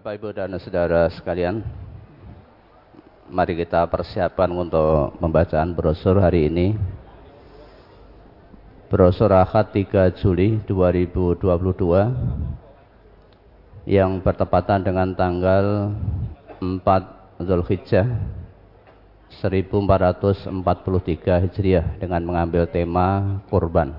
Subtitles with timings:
[0.00, 1.60] Bapak Ibu dan Saudara sekalian,
[3.28, 6.72] mari kita persiapkan untuk pembacaan brosur hari ini.
[8.88, 11.44] Brosur Ahad 3 Juli 2022
[13.92, 15.92] yang bertepatan dengan tanggal
[16.64, 18.08] 4 Zulhijjah
[19.36, 20.48] 1443
[21.44, 23.92] Hijriah dengan mengambil tema kurban.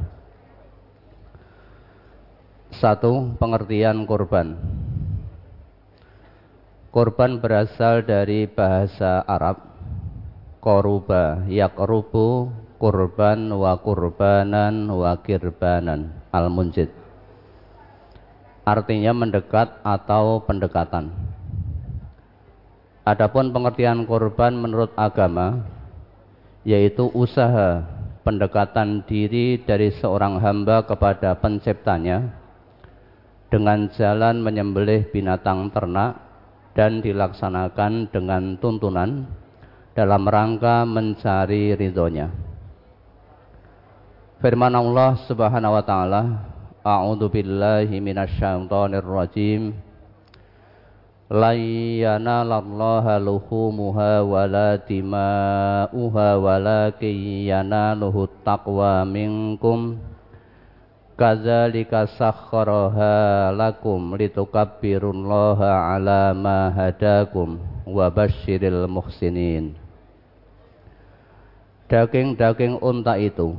[2.74, 4.58] Satu, pengertian kurban.
[6.92, 9.64] Korban berasal dari bahasa Arab
[10.60, 16.92] koruba yakrubu kurban wa kurbanan wa kirbanan al munjid
[18.68, 21.10] artinya mendekat atau pendekatan.
[23.02, 25.66] Adapun pengertian korban menurut agama
[26.62, 27.82] yaitu usaha
[28.22, 32.36] pendekatan diri dari seorang hamba kepada penciptanya
[33.50, 36.31] dengan jalan menyembelih binatang ternak
[36.72, 39.28] dan dilaksanakan dengan tuntunan
[39.92, 42.32] dalam rangka mencari ridhonya.
[44.42, 46.22] Firman Allah Subhanahu wa taala,
[46.82, 49.78] A'udzu billahi minasyaitonir rajim.
[51.30, 60.02] La yanalallaha luhumuha wala dima'uha walakin yanaluhu taqwa minkum
[61.20, 69.76] kadzalika sakhkharaha lakum litukabbirullaha ala ma hadakum wa basyiril muhsinin.
[71.92, 73.52] Daging-daging unta itu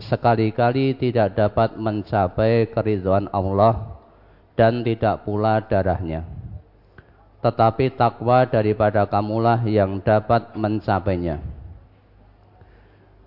[0.00, 4.00] sekali-kali tidak dapat mencapai keridhaan Allah
[4.56, 6.24] dan tidak pula darahnya.
[7.44, 11.38] Tetapi takwa daripada kamulah yang dapat mencapainya.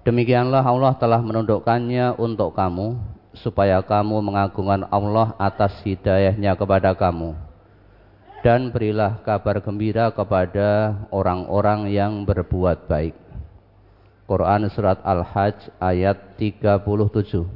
[0.01, 2.97] Demikianlah Allah telah menundukkannya untuk kamu
[3.33, 7.49] supaya kamu mengagungkan Allah atas hidayahnya kepada kamu
[8.39, 13.15] dan berilah kabar gembira kepada orang-orang yang berbuat baik.
[14.29, 17.49] Quran Surat Al-Hajj ayat 37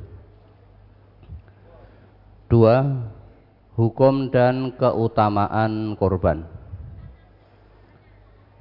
[2.52, 2.76] Dua,
[3.74, 6.46] hukum dan keutamaan korban.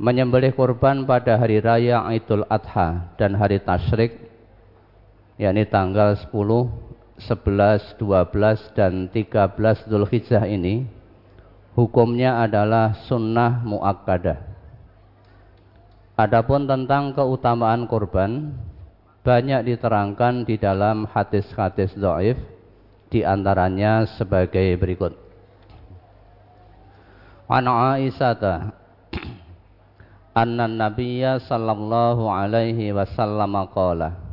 [0.00, 4.16] Menyembelih korban pada hari raya Idul Adha dan hari Tashrik,
[5.36, 6.91] yakni tanggal 10
[7.28, 10.86] 11, 12, dan 13 Zulhijjah ini
[11.78, 14.42] hukumnya adalah sunnah muakkadah.
[16.18, 18.52] Adapun tentang keutamaan kurban
[19.22, 22.36] banyak diterangkan di dalam hadis-hadis dhaif
[23.06, 25.14] di antaranya sebagai berikut.
[27.46, 28.72] An Aisyah
[30.42, 34.31] anna Nabiyya sallallahu alaihi wasallam qala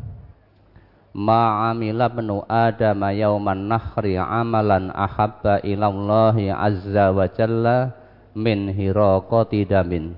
[1.19, 7.91] ma amila ibnu adam yauman nahri amalan ahabba ilallahi azza wa jalla
[8.31, 10.15] min hiraqati damin.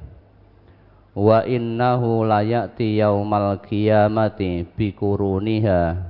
[1.18, 6.06] Wa innahu la ya'ti yaumal qiyamati bi kuruniha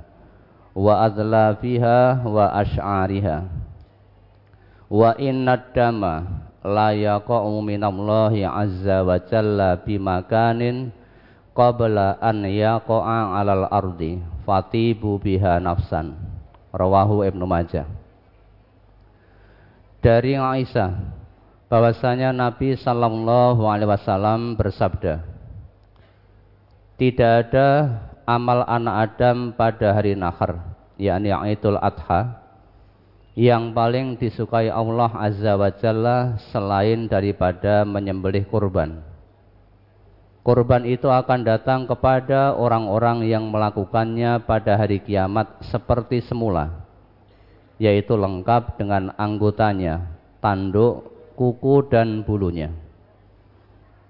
[0.76, 3.48] wa adlafiha wa ash'ariha.
[4.92, 10.92] Wa inna dama la yaqa'u minallahi azza wa jalla bimakanin
[11.56, 16.14] qabla an yaqa'a 'alal ardi fatibu biha nafsan.
[16.72, 17.84] Rawahu Ibnu Majah.
[20.02, 21.22] Dari Aisyah
[21.72, 25.24] bahwasanya Nabi sallallahu alaihi wasallam bersabda
[27.00, 27.68] tidak ada
[28.28, 30.58] amal anak Adam pada hari nahar
[31.00, 32.42] yakni Idul Adha
[33.32, 39.11] yang paling disukai Allah Azza wa Jalla selain daripada menyembelih kurban
[40.42, 46.82] Korban itu akan datang kepada orang-orang yang melakukannya pada hari kiamat seperti semula,
[47.78, 50.02] yaitu lengkap dengan anggotanya,
[50.42, 51.06] tanduk,
[51.38, 52.74] kuku, dan bulunya.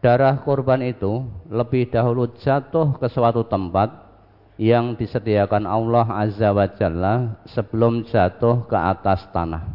[0.00, 1.20] Darah korban itu
[1.52, 3.93] lebih dahulu jatuh ke suatu tempat
[4.56, 9.69] yang disediakan Allah Azza wa Jalla sebelum jatuh ke atas tanah.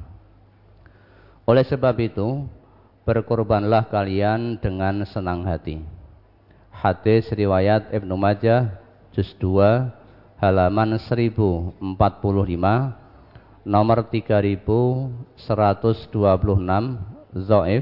[1.46, 2.50] Oleh sebab itu,
[3.06, 5.97] berkorbanlah kalian dengan senang hati
[6.78, 8.78] Hadis riwayat Ibnu Majah
[9.10, 9.90] juz 2
[10.38, 11.82] halaman 1045
[13.66, 15.10] nomor 3126
[17.50, 17.82] Zoif.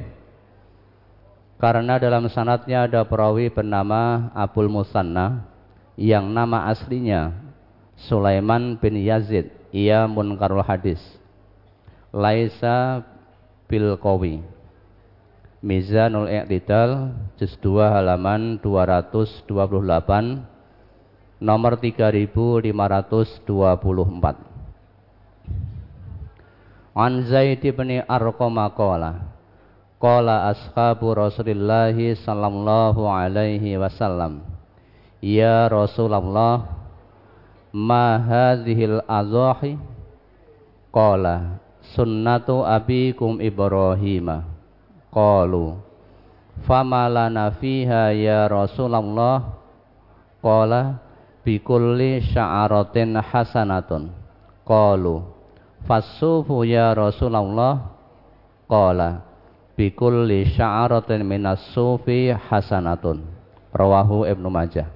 [1.59, 5.43] Karena dalam sanatnya ada perawi bernama Abul Musanna
[5.99, 7.35] yang nama aslinya
[7.99, 9.51] Sulaiman bin Yazid.
[9.75, 11.03] Ia munkarul hadis.
[12.15, 13.03] Laisa
[13.67, 14.54] bil qawi
[15.65, 19.49] Mizanul I'tidal juz 2 halaman 228
[21.41, 22.69] nomor 3524
[26.93, 29.33] An Zaid bin Arqam qala
[29.97, 34.45] Qala ashabu Rasulillah sallallahu alaihi wasallam
[35.17, 36.61] Ya Rasulullah
[37.73, 39.81] ma hadhil adhahi?
[40.93, 41.57] Qala
[41.97, 44.54] sunnatu abikum Ibrahim
[45.15, 45.79] Qalu
[46.67, 49.55] fama lana fiha ya Rasulullah?
[50.43, 50.99] Qala
[51.47, 54.11] bikulli sya'aratin hasanatun.
[54.67, 55.23] Qalu
[55.87, 57.95] fasufu ya Rasulullah?
[58.67, 59.23] Qala
[59.79, 63.23] bikulli sya'aratin minas sufi hasanatun.
[63.71, 64.91] Rawahu Ibnu Majah.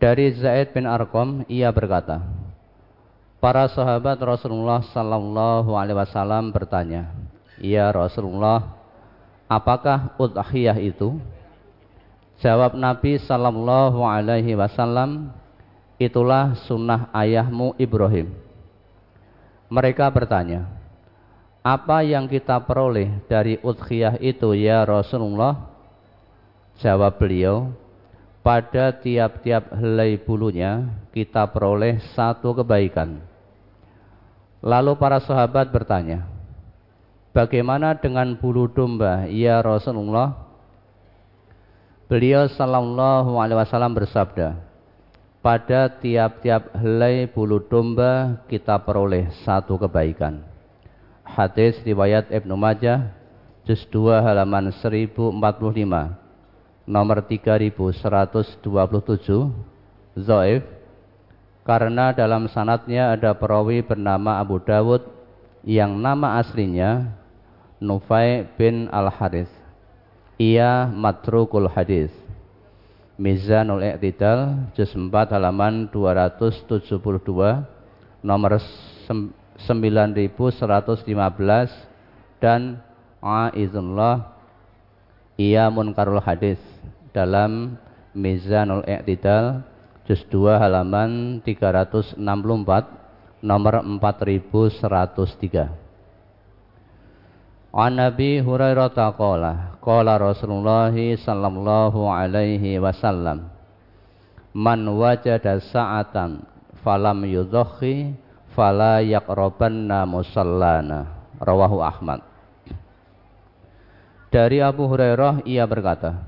[0.00, 2.24] Dari Zaid bin Arqam ia berkata
[3.36, 7.19] para sahabat Rasulullah sallallahu alaihi wasallam bertanya
[7.60, 8.74] ya Rasulullah
[9.46, 11.20] apakah udhiyah itu
[12.40, 15.30] jawab Nabi sallallahu alaihi wasallam
[16.00, 18.32] itulah sunnah ayahmu Ibrahim
[19.68, 20.80] mereka bertanya
[21.60, 25.68] apa yang kita peroleh dari udhiyah itu ya Rasulullah?
[26.80, 27.76] Jawab beliau,
[28.40, 33.20] pada tiap-tiap helai bulunya kita peroleh satu kebaikan.
[34.64, 36.24] Lalu para sahabat bertanya,
[37.30, 40.34] bagaimana dengan bulu domba ya Rasulullah?
[42.10, 44.58] Beliau sallallahu alaihi wasallam bersabda,
[45.40, 50.42] pada tiap-tiap helai bulu domba kita peroleh satu kebaikan.
[51.22, 53.14] Hadis riwayat Ibnu Majah
[53.62, 55.38] juz 2 halaman 1045
[56.90, 58.58] nomor 3127
[60.18, 60.66] Zaif
[61.62, 65.06] karena dalam sanatnya ada perawi bernama Abu Dawud
[65.62, 67.19] yang nama aslinya
[67.80, 69.48] Nufai bin Al-Haris
[70.36, 72.08] ia matrukul hadis.
[73.20, 77.04] Mizanul Iqtidal juz 4 halaman 272
[78.24, 78.56] nomor
[79.60, 82.80] 9115 dan
[83.20, 84.32] Aizullah
[85.36, 86.58] ia munkarul hadis
[87.12, 87.76] dalam
[88.16, 89.60] Mizanul I'tidal
[90.08, 92.16] juz 2 halaman 364
[93.44, 95.79] nomor 4103
[97.70, 103.46] An Nabi Hurairah taqala qala Rasulullah sallallahu alaihi wasallam
[104.50, 106.42] Man wajada sa'atan
[106.82, 108.18] falam yudhakhi
[108.58, 111.14] fala yaqrabanna musallana.
[111.38, 112.26] Rawahu Ahmad.
[114.34, 116.26] Dari Abu Hurairah ia berkata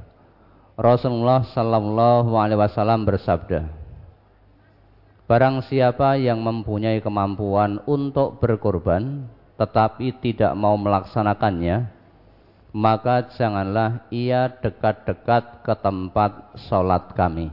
[0.78, 3.66] Rasulullah sallallahu alaihi wasallam bersabda
[5.26, 9.26] Barang siapa yang mempunyai kemampuan untuk berkorban
[9.62, 11.86] tetapi tidak mau melaksanakannya
[12.74, 17.52] maka janganlah ia dekat-dekat ke tempat sholat kami.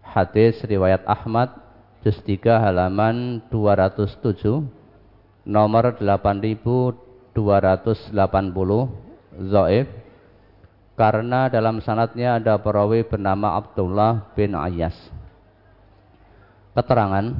[0.00, 1.54] Hadis riwayat Ahmad
[2.02, 4.66] juz 3 halaman 207
[5.46, 7.36] nomor 8280
[9.54, 9.86] Zaif
[10.98, 14.96] karena dalam sanatnya ada perawi bernama Abdullah bin Ayas.
[16.72, 17.34] Keterangan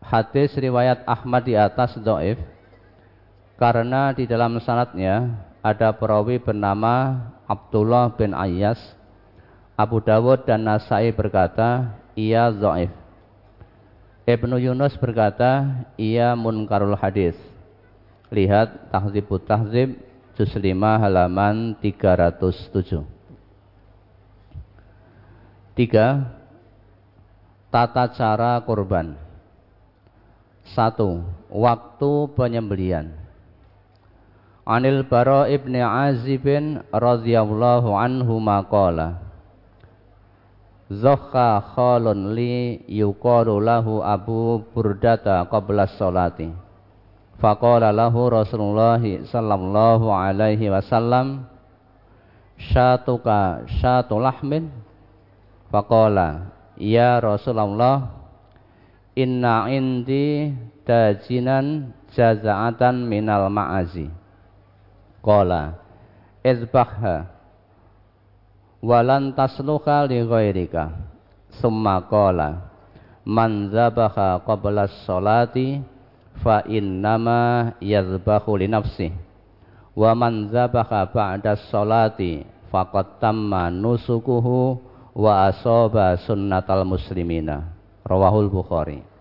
[0.00, 2.53] hadis riwayat Ahmad di atas Zaif
[3.54, 5.30] karena di dalam sanatnya
[5.64, 8.78] ada perawi bernama Abdullah bin Ayas.
[9.74, 12.94] Abu Dawud dan Nasai berkata, ia Zaif.
[14.24, 17.34] Ibnu Yunus berkata, ia munkarul hadis.
[18.30, 19.98] Lihat Tahzibut Tahzib
[20.38, 20.62] juz 5
[21.02, 23.02] halaman 307.
[25.74, 26.38] Tiga,
[27.74, 29.18] tata cara kurban.
[30.70, 33.23] Satu, waktu penyembelian.
[34.64, 39.20] Anil Bara ibni Azibin radhiyallahu anhu maqala
[40.88, 46.48] Zokha khalun li yuqalu lahu Abu Burdata qabla sholati.
[47.36, 51.44] Faqala lahu Rasulullah sallallahu alaihi wasallam
[52.56, 54.72] Syatuka syatu lahmin
[55.68, 56.48] Faqala
[56.80, 58.16] Ya Rasulullah
[59.12, 60.56] Inna indi
[60.88, 64.23] dajinan jaza'atan minal ma'azi
[65.24, 65.80] Qala
[66.44, 67.24] Izbahha
[68.84, 70.92] walan tasluha li ghairika.
[71.56, 72.68] Summa qala
[73.24, 75.80] man zabaha qabla sholati
[76.44, 79.08] fa innama yadhbahu li nafsi.
[79.96, 84.76] Wa man zabaha ba'da sholati faqad tamma nusukuhu
[85.16, 87.72] wa asaba sunnatal muslimina.
[88.04, 89.13] Rawahul bukhari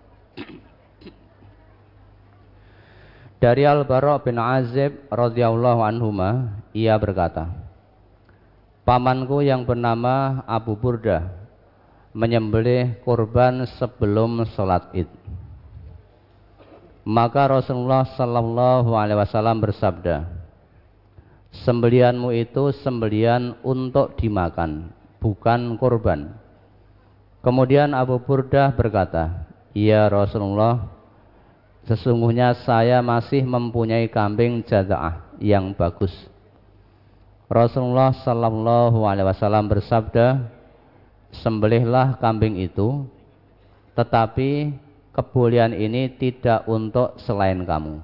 [3.44, 7.52] dari Al-Bara bin Azib radhiyallahu anhuma ia berkata
[8.88, 11.28] pamanku yang bernama Abu Burda
[12.16, 15.12] menyembelih kurban sebelum sholat id.
[17.04, 20.24] Maka Rasulullah sallallahu alaihi wasallam bersabda,
[21.68, 26.32] "Sembelianmu itu sembelian untuk dimakan, bukan kurban."
[27.44, 30.93] Kemudian Abu Burdah berkata, "Ya Rasulullah,
[31.86, 36.14] sesungguhnya saya masih mempunyai kambing jaza'ah yang bagus."
[37.52, 40.48] Rasulullah sallallahu alaihi wasallam bersabda,
[41.44, 43.06] "Sembelihlah kambing itu,
[43.94, 44.74] tetapi
[45.14, 48.02] kebolehan ini tidak untuk selain kamu.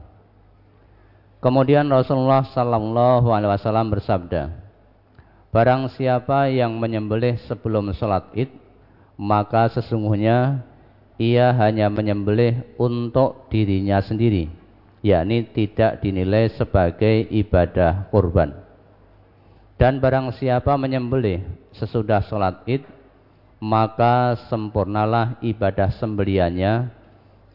[1.41, 4.69] Kemudian Rasulullah Sallallahu Alaihi Wasallam bersabda,
[5.50, 8.53] Barang siapa yang menyembelih sebelum sholat id,
[9.17, 10.62] maka sesungguhnya
[11.19, 14.47] ia hanya menyembelih untuk dirinya sendiri,
[15.03, 18.55] yakni tidak dinilai sebagai ibadah kurban.
[19.75, 21.43] Dan barang siapa menyembelih
[21.75, 22.88] sesudah sholat id,
[23.59, 26.88] maka sempurnalah ibadah sembeliannya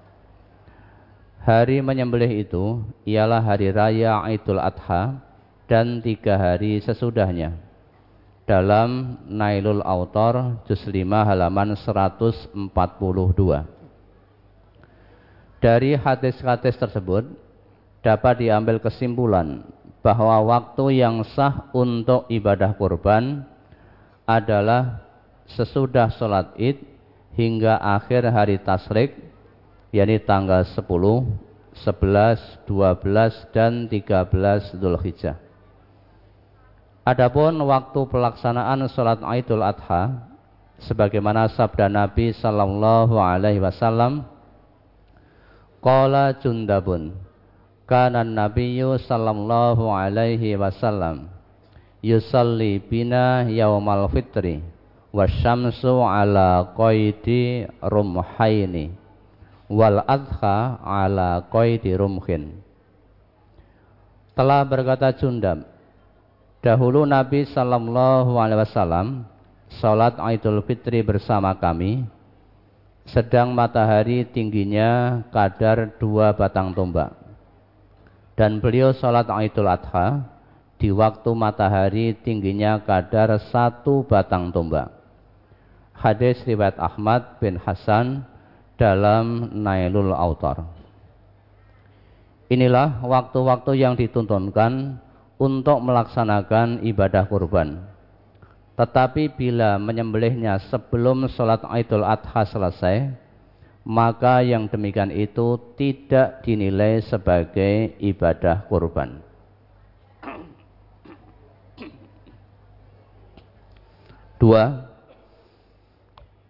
[1.47, 5.15] Hari menyembelih itu ialah hari raya Idul Adha
[5.63, 7.55] dan tiga hari sesudahnya.
[8.43, 12.67] Dalam Nailul Autor juz 5 halaman 142.
[15.63, 17.23] Dari hadis-hadis tersebut
[18.03, 19.63] dapat diambil kesimpulan
[20.03, 23.47] bahwa waktu yang sah untuk ibadah kurban
[24.27, 24.99] adalah
[25.55, 26.83] sesudah sholat id
[27.39, 29.15] hingga akhir hari tasrik
[29.93, 35.37] yakni tanggal 10, 11, 12 dan 13 Dzulhijjah.
[37.07, 40.27] Adapun waktu pelaksanaan sholat Idul Adha
[40.83, 44.27] sebagaimana sabda Nabi sallallahu alaihi wasallam
[45.79, 47.15] Qala Jundabun
[47.87, 51.31] Kana Nabiyyu sallallahu alaihi wasallam
[52.03, 54.59] yusalli bina yaumal fitri
[55.15, 58.91] wasyamsu ala qaidi rumhaini
[59.67, 62.59] wal adha ala qaidi rumhin
[64.35, 65.67] telah berkata Jundab
[66.63, 69.07] dahulu Nabi sallallahu alaihi wasallam
[69.79, 72.07] salat Idul Fitri bersama kami
[73.07, 77.15] sedang matahari tingginya kadar dua batang tombak.
[78.35, 80.27] Dan beliau sholat Idul Adha
[80.77, 84.93] di waktu matahari tingginya kadar satu batang tombak.
[85.97, 88.21] Hadis riwayat Ahmad bin Hasan
[88.77, 90.63] dalam Nailul Autar.
[92.47, 95.01] Inilah waktu-waktu yang dituntunkan
[95.35, 97.97] untuk melaksanakan ibadah kurban
[98.77, 103.09] tetapi bila menyembelihnya sebelum sholat Idul Adha selesai,
[103.81, 109.25] maka yang demikian itu tidak dinilai sebagai ibadah kurban.
[114.37, 114.86] Dua,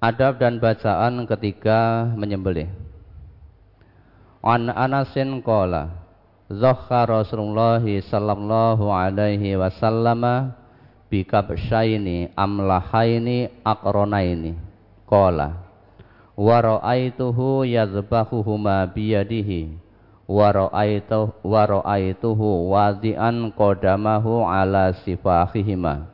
[0.08, 2.72] adab dan bacaan ketika menyembelih.
[4.40, 5.92] An Anasin qala,
[6.48, 10.56] Zahha Rasulullah sallallahu alaihi wasallam
[11.12, 14.56] bikabsyaini amlahaini akronaini
[15.04, 15.60] qala
[16.40, 19.76] wa ra'aituhu yadhbahuhuma biyadihi
[20.24, 26.08] wa ra'aituhu wa ra'aituhu wadi'an qadamahu ala sifahihima.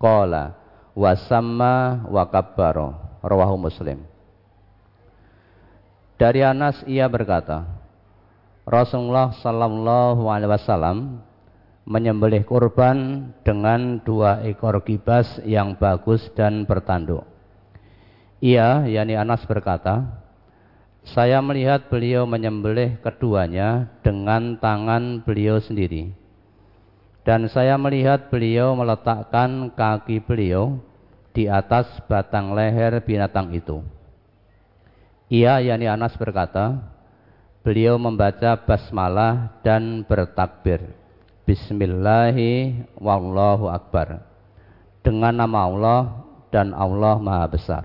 [0.00, 0.56] Qala
[0.96, 4.04] wa samma wa kabbara rawahu muslim
[6.20, 7.66] dari Anas ia berkata
[8.64, 11.20] Rasulullah sallallahu alaihi wasallam
[11.84, 17.28] menyembelih kurban dengan dua ekor kibas yang bagus dan bertanduk.
[18.40, 20.24] Ia, yakni Anas berkata,
[21.04, 26.12] saya melihat beliau menyembelih keduanya dengan tangan beliau sendiri.
[27.24, 30.76] Dan saya melihat beliau meletakkan kaki beliau
[31.34, 33.82] di atas batang leher binatang itu.
[35.26, 36.78] Ia, yakni Anas berkata,
[37.66, 40.94] beliau membaca basmalah dan bertakbir.
[41.42, 44.22] Bismillahi wallahu akbar.
[45.02, 46.00] Dengan nama Allah
[46.48, 47.84] dan Allah Maha Besar.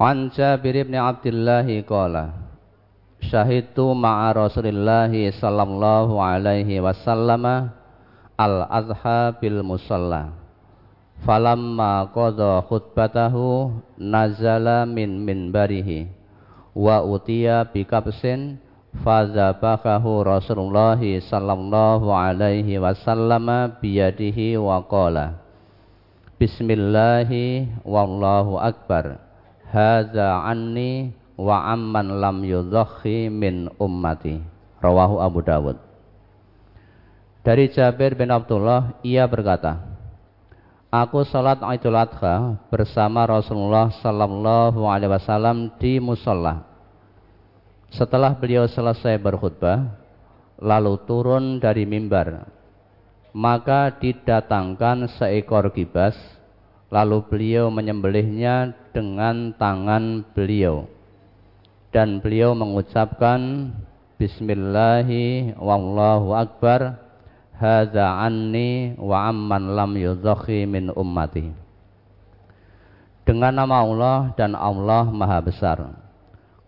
[0.03, 2.35] An Jabir bin Abdullah qala
[3.23, 7.71] Syahidtu ma'a Rasulillah sallallahu alaihi wasallam
[8.35, 10.35] al-adha bil musalla.
[11.23, 16.11] Falamma qada khutbatahu nazala min minbarihi
[16.75, 18.59] wa utiya bi kapsin
[19.07, 23.47] fadzabakahu Rasulullah sallallahu alaihi wasallam
[23.79, 25.39] biyadihi wa qala
[26.35, 29.22] Bismillahi wallahu akbar
[29.73, 34.37] hadza anni wa amman lam yudhakhi min ummati
[34.77, 35.93] rawahu Abu Dawud
[37.43, 39.83] dari Jabir bin Abdullah, ia berkata,
[40.87, 46.63] Aku salat Idul Adha bersama Rasulullah sallallahu alaihi wasallam di musola.
[47.91, 49.91] Setelah beliau selesai berkhutbah,
[50.55, 52.47] lalu turun dari mimbar,
[53.35, 56.15] maka didatangkan seekor kibas,
[56.87, 60.85] lalu beliau menyembelihnya dengan tangan beliau.
[61.89, 63.73] Dan beliau mengucapkan
[64.21, 67.01] Bismillahi wallahu akbar
[67.57, 71.51] hadza anni wa amman lam yudhakhi min ummati.
[73.27, 75.79] Dengan nama Allah dan Allah Maha Besar.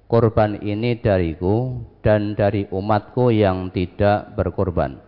[0.05, 5.05] Kurban ini dariku dan dari umatku yang tidak berkurban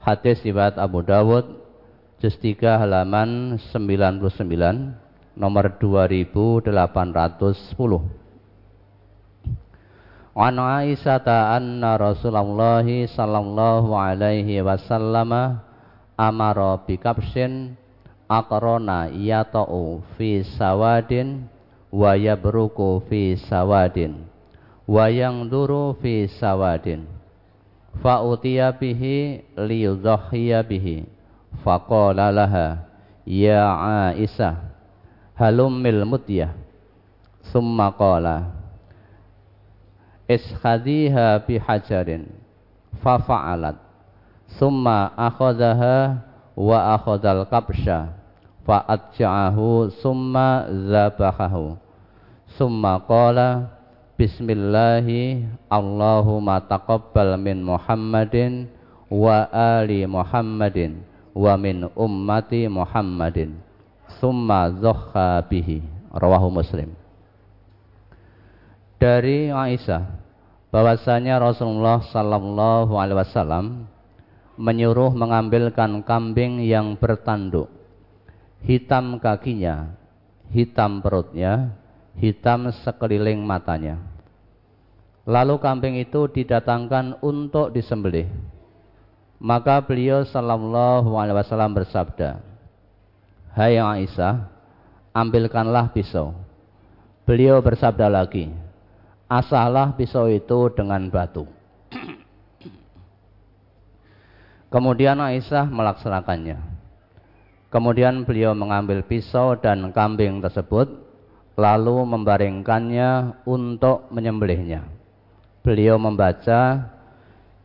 [0.00, 1.60] hadis riwayat Abu Dawud
[2.24, 8.20] juz 3 halaman 99 nomor 2810
[10.30, 15.58] An Aisyah anna Rasulullah sallallahu alaihi wasallam
[16.14, 17.74] amara bi kapsin
[18.30, 21.50] aqrana yata'u fi sawadin
[21.90, 24.22] wa yabruku fi sawadin
[24.86, 27.10] wa yangduru fi sawadin.
[27.98, 31.10] Fa utiya bihi liyudhhiya bihi.
[31.66, 32.86] Faqala laha
[33.26, 33.66] ya
[34.14, 34.69] Aisyah
[35.40, 36.52] halumil mudyah
[37.48, 38.52] summa qala
[40.28, 42.28] ishadiha bihajarin
[43.00, 43.80] fafa'alat
[44.60, 46.20] summa akhadaha
[46.52, 48.12] wa akhadal kabsha
[48.68, 51.80] fa'atja'ahu summa zabahahu.
[52.60, 53.72] Summa qala
[54.20, 58.68] bismillahi allahumma taqabbal min muhammadin
[59.08, 61.00] wa ali muhammadin
[61.32, 63.69] wa min ummati muhammadin
[64.18, 66.00] summa zokha bihi.
[66.10, 66.90] Rawahu muslim.
[68.98, 70.10] Dari Aisyah
[70.74, 73.86] bahwasanya Rasulullah sallallahu alaihi wasallam
[74.58, 77.70] menyuruh mengambilkan kambing yang bertanduk.
[78.60, 79.96] Hitam kakinya
[80.52, 81.72] hitam perutnya
[82.18, 84.02] hitam sekeliling matanya.
[85.24, 88.26] Lalu kambing itu didatangkan untuk disembelih.
[89.40, 92.49] Maka beliau sallallahu alaihi wasallam bersabda
[93.56, 94.46] hai Aisyah
[95.14, 96.34] ambilkanlah pisau
[97.26, 98.50] beliau bersabda lagi
[99.30, 101.46] Asalah pisau itu dengan batu.
[104.74, 106.58] Kemudian Aisyah melaksanakannya.
[107.70, 110.90] Kemudian beliau mengambil pisau dan kambing tersebut
[111.54, 114.82] lalu membaringkannya untuk menyembelihnya.
[115.62, 116.90] Beliau membaca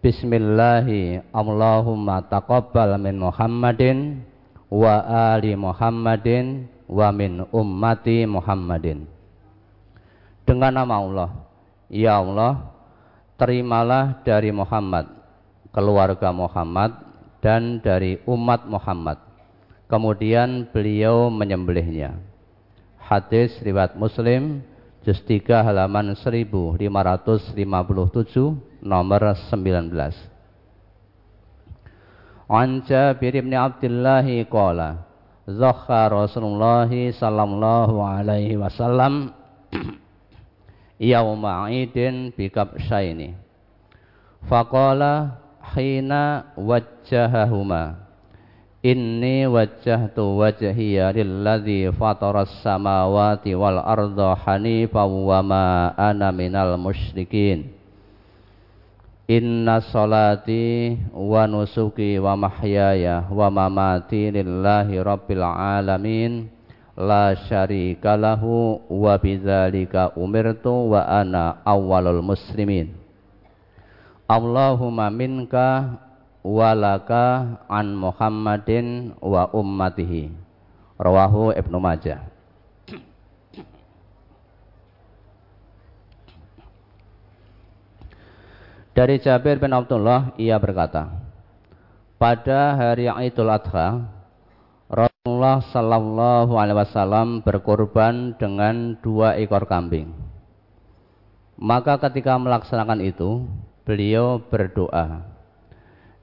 [0.06, 4.22] Bismillahi Allahumma taqabbal min Muhammadin
[4.70, 4.96] wa
[5.34, 9.10] ali Muhammadin wa min ummati Muhammadin.
[10.46, 11.30] Dengan nama Allah
[11.90, 12.74] Ya Allah,
[13.38, 15.06] terimalah dari Muhammad,
[15.70, 16.98] keluarga Muhammad,
[17.46, 19.22] dan dari umat Muhammad.
[19.86, 22.18] Kemudian beliau menyembelihnya.
[22.98, 24.66] Hadis riwayat Muslim
[25.06, 27.54] juz 3 halaman 1557
[28.82, 30.35] nomor 19.
[32.50, 35.02] An Jabir bin Abdullah qala
[35.46, 39.34] Zakha Rasulullah sallallahu alaihi wasallam
[41.02, 43.38] yauma idin bi kabsyaini
[44.50, 45.42] faqala
[45.74, 48.06] hina wajjahahuma
[48.86, 57.75] Inni wajjahtu wajhiya lilladzi fataras samawati wal arda hanifa wa ma ana minal musyrikin.
[59.26, 66.54] Inna salati wa nusuki wa mahyaya wa mamati lillahi rabbil alamin.
[66.94, 72.94] La syarika lahu wa bidzalika umirtu wa ana awwalul muslimin.
[74.30, 75.98] Allahumma minka
[76.46, 80.30] walaka an Muhammadin wa ummatihi.
[81.02, 82.35] Rawahu Ibnu Majah
[88.96, 91.12] Dari Jabir bin Abdullah ia berkata
[92.16, 94.08] pada hari Idul Adha
[94.88, 100.16] Rasulullah Sallallahu Alaihi Wasallam berkorban dengan dua ekor kambing.
[101.60, 103.44] Maka ketika melaksanakan itu,
[103.84, 105.28] beliau berdoa,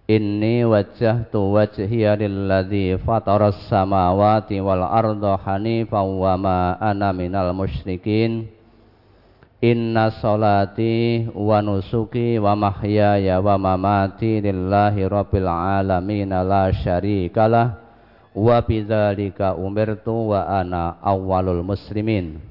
[0.08, 8.48] Inni wajjahtu wajhiya lilladzi fataras samawati wal arda hanifan wa ma ana minal musyrikin
[9.62, 17.78] Inna salati wa nusuki wa mahyaya wa mamati lillahi rabbil alamin la syarikalah
[18.34, 22.42] wa bidzalika umirtu wa ana awwalul muslimin.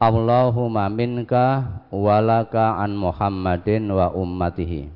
[0.00, 4.88] Allahumma minka walaka an Muhammadin wa ummatihi.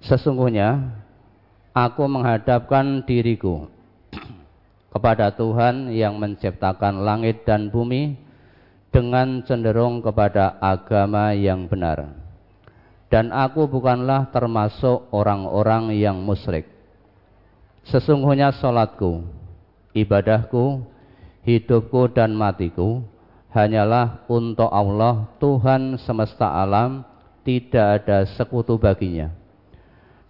[0.00, 0.96] Sesungguhnya
[1.76, 3.68] aku menghadapkan diriku
[4.96, 8.31] kepada Tuhan yang menciptakan langit dan bumi
[8.92, 12.12] dengan cenderung kepada agama yang benar.
[13.08, 16.68] Dan aku bukanlah termasuk orang-orang yang musyrik.
[17.88, 19.26] Sesungguhnya solatku,
[19.92, 20.86] ibadahku,
[21.44, 23.02] hidupku dan matiku
[23.52, 27.04] hanyalah untuk Allah Tuhan semesta alam,
[27.44, 29.42] tidak ada sekutu baginya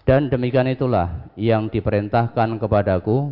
[0.02, 3.30] dan demikian itulah yang diperintahkan kepadaku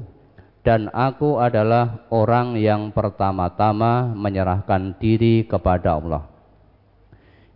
[0.60, 6.28] dan aku adalah orang yang pertama-tama menyerahkan diri kepada Allah.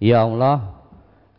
[0.00, 0.80] Ya Allah,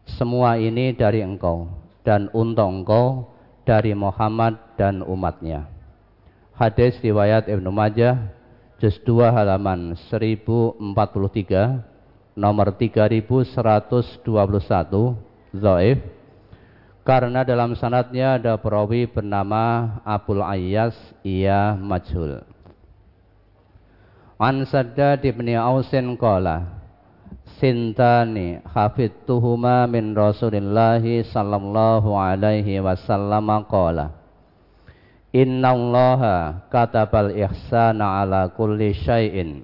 [0.05, 1.69] semua ini dari Engkau
[2.05, 3.33] dan untuk Engkau
[3.65, 5.65] dari Muhammad dan umatnya.
[6.53, 8.31] Hadis riwayat Ibnu Majah
[8.77, 10.77] juz 2 halaman 1043
[12.37, 14.21] nomor 3121
[15.55, 15.99] Zaif
[17.05, 22.41] karena dalam sanatnya ada perawi bernama Abul Ayyas ia majhul.
[24.41, 26.81] An Saddad ibn Ausin qala
[27.55, 34.11] Sintani hafidtuhuma min Rasulillahi sallallahu alaihi wasallam qala
[35.31, 39.63] Inna allaha katabal ihsana ala kulli syai'in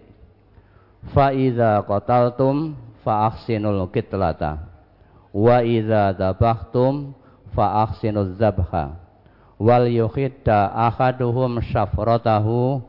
[1.11, 4.71] Fa idza qataltum fa ahsinul kitlata
[5.35, 7.11] Wa idza dabahtum
[7.51, 8.97] fa ahsinu zabha.
[9.61, 12.81] Wal yukhidda ahaduhum syafratahu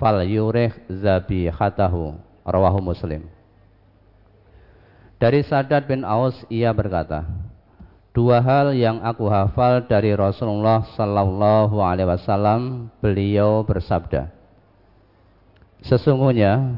[0.00, 2.16] fal yurih zabihatahu.
[2.46, 3.28] Rawahu muslim.
[5.20, 7.28] Dari Sadad bin Aus ia berkata
[8.10, 14.34] dua hal yang aku hafal dari Rasulullah sallallahu alaihi wasallam beliau bersabda
[15.86, 16.74] sesungguhnya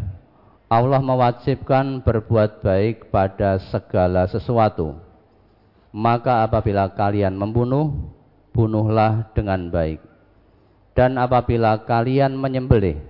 [0.69, 4.97] Allah mewajibkan berbuat baik pada segala sesuatu
[5.93, 7.93] maka apabila kalian membunuh,
[8.57, 10.01] bunuhlah dengan baik.
[10.93, 13.01] Dan apabila kalian menyembelih,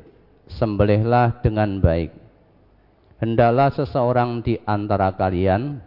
[0.46, 2.10] sembelihlah dengan baik.
[3.22, 5.78] Hendaklah seseorang di antara kalian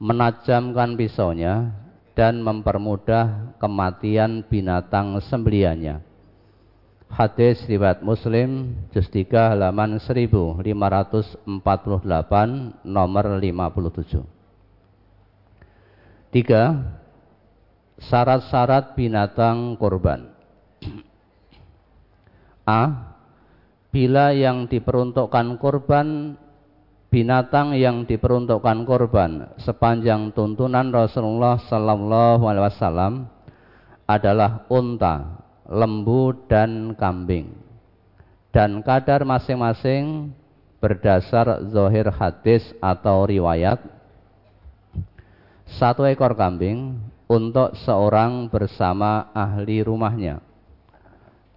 [0.00, 1.76] menajamkan pisaunya
[2.16, 6.00] dan mempermudah kematian binatang sembeliannya.
[7.12, 11.44] Hadis riwayat Muslim juz 3 halaman 1548
[12.88, 14.41] nomor 57.
[16.32, 16.80] Tiga,
[18.08, 20.32] syarat-syarat binatang korban.
[22.64, 23.12] A.
[23.92, 26.32] Bila yang diperuntukkan korban
[27.12, 33.12] binatang yang diperuntukkan korban sepanjang tuntunan Rasulullah Sallallahu Alaihi Wasallam
[34.08, 37.52] adalah unta, lembu dan kambing.
[38.48, 40.32] Dan kadar masing-masing
[40.80, 44.00] berdasar zohir hadis atau riwayat
[45.80, 50.44] satu ekor kambing untuk seorang bersama ahli rumahnya.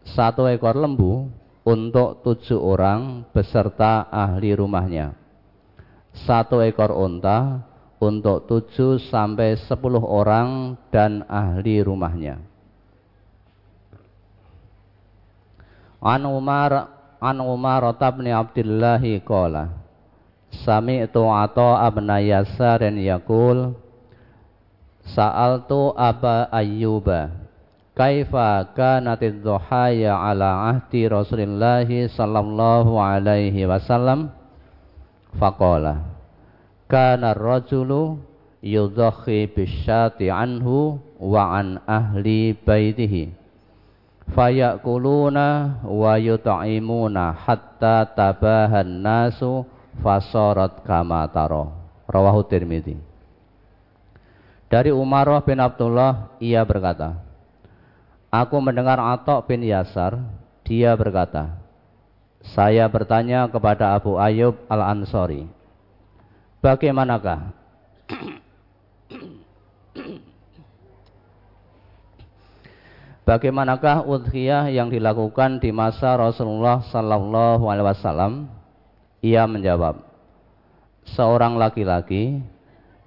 [0.05, 1.27] Satu ekor lembu
[1.65, 5.17] untuk tujuh orang beserta ahli rumahnya.
[6.15, 7.65] Satu ekor unta
[7.99, 12.39] untuk tujuh sampai sepuluh orang dan ahli rumahnya.
[15.99, 17.81] An Umar An Umar
[18.13, 19.73] bin Abdullah qala
[20.63, 23.73] Sami'tu Atha bin Yasar yaqul
[25.05, 27.29] Sa'altu Aba Ayyuba
[27.95, 34.33] Kaifa kanatid dhuhaya ala ahdi Rasulillah sallallahu alaihi wasallam?
[35.39, 36.03] Faqala
[36.91, 38.19] Kana rajulu
[38.65, 43.29] yudhakhi bisyati anhu wa an ahli baitihi
[44.33, 49.61] fayakuluna wa yut'imuna hatta tabahan nasu
[50.01, 51.69] fasorat kama taro
[52.09, 52.97] rawahu tirmidzi
[54.75, 57.15] dari Umar bin Abdullah ia berkata
[58.27, 60.19] aku mendengar Atok bin Yasar
[60.67, 61.55] dia berkata
[62.43, 65.47] saya bertanya kepada Abu Ayub Al-Ansori
[66.59, 67.55] bagaimanakah
[73.25, 78.45] Bagaimanakah udhiyah yang dilakukan di masa Rasulullah Sallallahu Alaihi Wasallam?
[79.25, 79.97] Ia menjawab,
[81.09, 82.45] seorang laki-laki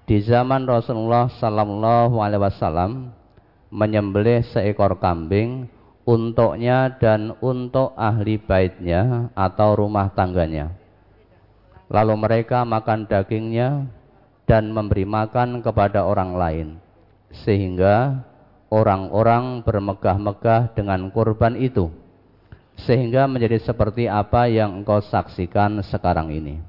[0.09, 3.13] di zaman Rasulullah Sallallahu Alaihi Wasallam
[3.69, 5.69] menyembelih seekor kambing
[6.09, 10.73] untuknya dan untuk ahli baitnya atau rumah tangganya.
[11.93, 13.85] Lalu mereka makan dagingnya
[14.49, 16.69] dan memberi makan kepada orang lain,
[17.45, 18.25] sehingga
[18.73, 21.93] orang-orang bermegah-megah dengan kurban itu
[22.79, 26.63] sehingga menjadi seperti apa yang engkau saksikan sekarang ini.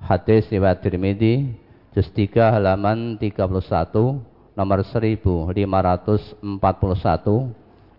[0.00, 1.63] Hadis riwayat Tirmidzi
[1.94, 3.54] juz 3 halaman 31
[4.58, 6.42] nomor 1541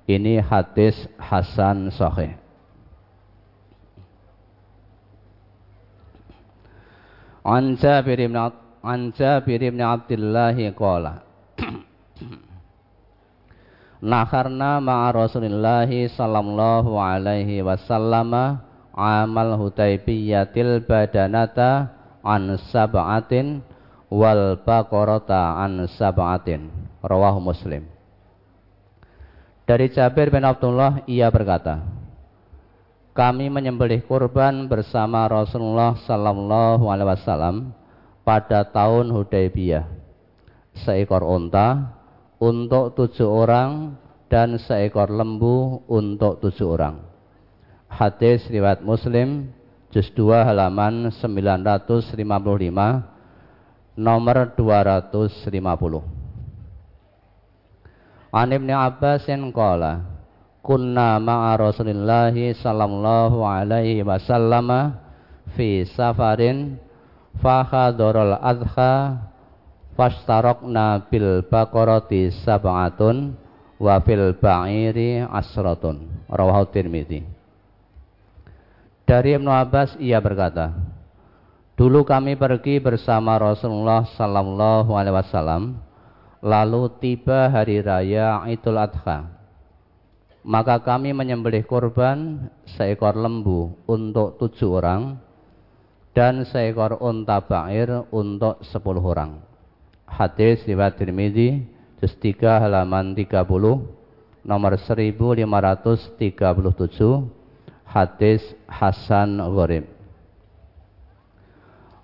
[0.05, 2.35] ini hadis hasan sahih.
[7.45, 8.35] An Jabir bin
[8.83, 11.23] An Jabir bin Abdullah qala
[14.05, 18.59] Nakarna ma'a Rasulillah sallallahu alaihi wasallam
[18.91, 23.61] amal Hudaybiyatil badanata an sab'atin
[24.09, 26.69] wal baqarata an sab'atin.
[27.05, 27.85] Rawahu Muslim.
[29.65, 31.81] Dari Jabir bin Abdullah ia berkata,
[33.15, 37.71] kami menyembelih kurban bersama Rasulullah sallallahu alaihi wasallam
[38.27, 39.87] pada tahun Hudaybiyah.
[40.83, 41.95] Seekor unta
[42.41, 43.95] untuk tujuh orang
[44.27, 46.99] dan seekor lembu untuk tujuh orang.
[47.87, 49.55] Hadis riwayat Muslim
[49.93, 53.14] juz 2 halaman 955
[53.95, 56.03] nomor 250.
[58.35, 60.03] An Ibnu Abbasin qala
[60.59, 64.99] kunna ma'a Rasulillah sallallahu alaihi wasallam
[65.55, 66.75] fi safarin
[67.39, 69.31] fa adha
[69.95, 73.31] Fastarokna bil baqarati sab'atun
[73.79, 76.27] wa fil ba'iri asratun.
[76.27, 77.23] Rawahu Tirmidzi.
[79.07, 80.75] Dari Ibnu Abbas ia berkata,
[81.75, 85.75] Dulu kami pergi bersama Rasulullah sallallahu alaihi wasallam,
[86.39, 89.27] lalu tiba hari raya Idul Adha.
[90.39, 92.47] Maka kami menyembelih korban
[92.79, 95.19] seekor lembu untuk tujuh orang
[96.15, 99.43] dan seekor unta ba'ir untuk sepuluh orang.
[100.07, 101.59] Hadis riwayat Tirmizi
[101.99, 103.35] juz 3 halaman 30
[104.47, 106.15] nomor 1537
[107.83, 109.94] hadis Hasan Gharib.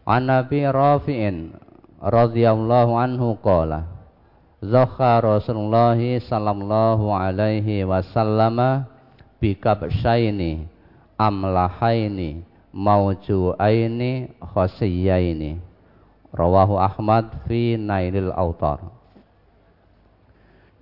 [0.02, 1.54] An Nabi Rafi'in
[2.02, 3.86] radhiyallahu anhu qala
[4.62, 8.86] Zakha Rasulullah sallallahu alaihi wasallam
[9.38, 10.66] bi kabsyaini
[11.18, 12.42] amlahaini
[12.74, 15.62] maujuaini khasiyaini
[16.34, 18.82] Rawahu Ahmad fi Nailil Autar.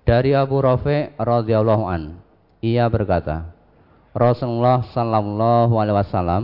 [0.08, 2.22] Dari Abu Rafi radhiyallahu an,
[2.62, 3.50] ia berkata,
[4.14, 6.44] Rasulullah sallallahu alaihi wasallam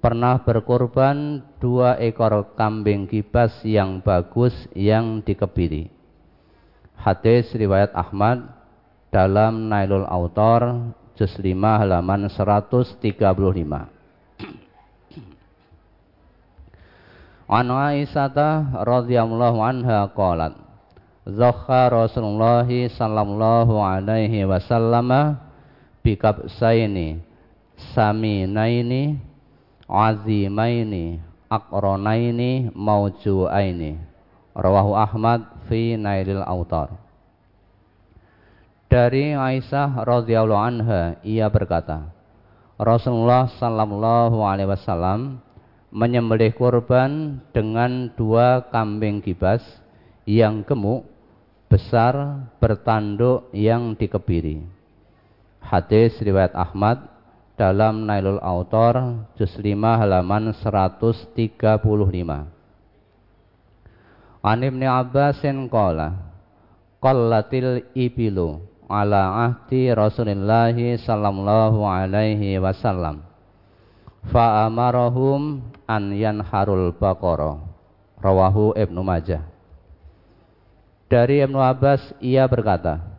[0.00, 5.92] pernah berkorban dua ekor kambing kibas yang bagus yang dikebiri.
[6.96, 8.48] Hadis riwayat Ahmad
[9.12, 12.96] dalam Nailul Autor juz 5 halaman 135.
[17.60, 20.56] An Aisyah radhiyallahu anha qalat
[21.28, 25.36] Zakha Rasulullah sallallahu alaihi wasallam
[26.00, 27.20] bikabsaini
[27.92, 29.29] saminaini
[29.90, 31.18] azimaini
[31.50, 33.98] aqranaini maujuaini
[34.54, 36.94] rawahu Ahmad fi Nailil Autar
[38.86, 42.10] Dari Aisyah radhiyallahu anha ia berkata
[42.78, 45.42] Rasulullah sallallahu alaihi wasallam
[45.90, 49.60] menyembelih kurban dengan dua kambing kibas
[50.24, 51.02] yang gemuk,
[51.66, 54.62] besar, bertanduk yang dikebiri.
[55.60, 57.04] Hadis riwayat Ahmad
[57.60, 61.60] dalam Nailul Autor juz 5 halaman 135.
[64.40, 66.16] An Ibnu Abbasin qala
[67.04, 73.28] qallatil ibilu ala ahdi Rasulillah sallallahu alaihi wasallam
[74.32, 77.60] fa amarahum an yanharul baqara
[78.24, 79.44] rawahu Ibnu Majah
[81.12, 83.09] dari Ibnu Abbas ia berkata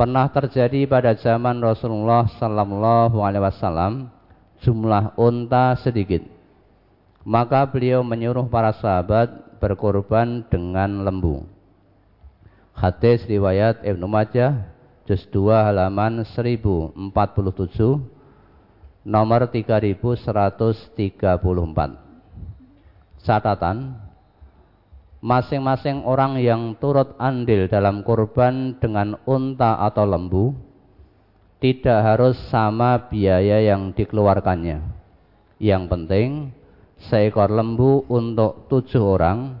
[0.00, 4.08] pernah terjadi pada zaman Rasulullah sallallahu alaihi wasallam
[4.64, 6.24] jumlah unta sedikit.
[7.20, 11.44] Maka beliau menyuruh para sahabat berkorban dengan lembu.
[12.72, 14.72] Hadis riwayat Ibnu Majah
[15.04, 16.96] juz 2 halaman 1047
[19.04, 21.44] nomor 3134.
[23.20, 24.00] Catatan
[25.20, 30.56] masing-masing orang yang turut andil dalam kurban dengan unta atau lembu
[31.60, 34.80] tidak harus sama biaya yang dikeluarkannya.
[35.60, 36.28] Yang penting
[37.12, 39.60] seekor lembu untuk tujuh orang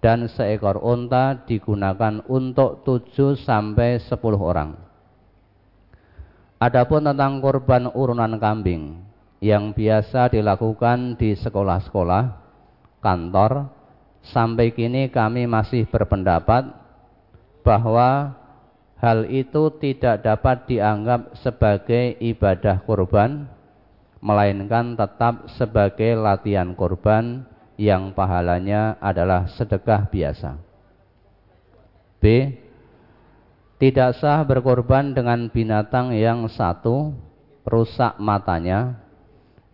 [0.00, 4.76] dan seekor unta digunakan untuk tujuh sampai sepuluh orang.
[6.56, 9.04] Adapun tentang kurban urunan kambing
[9.44, 12.24] yang biasa dilakukan di sekolah-sekolah,
[13.04, 13.68] kantor,
[14.32, 16.72] sampai kini kami masih berpendapat
[17.60, 18.32] bahwa
[18.96, 23.44] hal itu tidak dapat dianggap sebagai ibadah kurban,
[24.24, 27.44] melainkan tetap sebagai latihan kurban
[27.76, 30.56] yang pahalanya adalah sedekah biasa.
[32.22, 32.24] B.
[33.74, 37.12] Tidak sah berkorban dengan binatang yang satu
[37.68, 38.96] rusak matanya,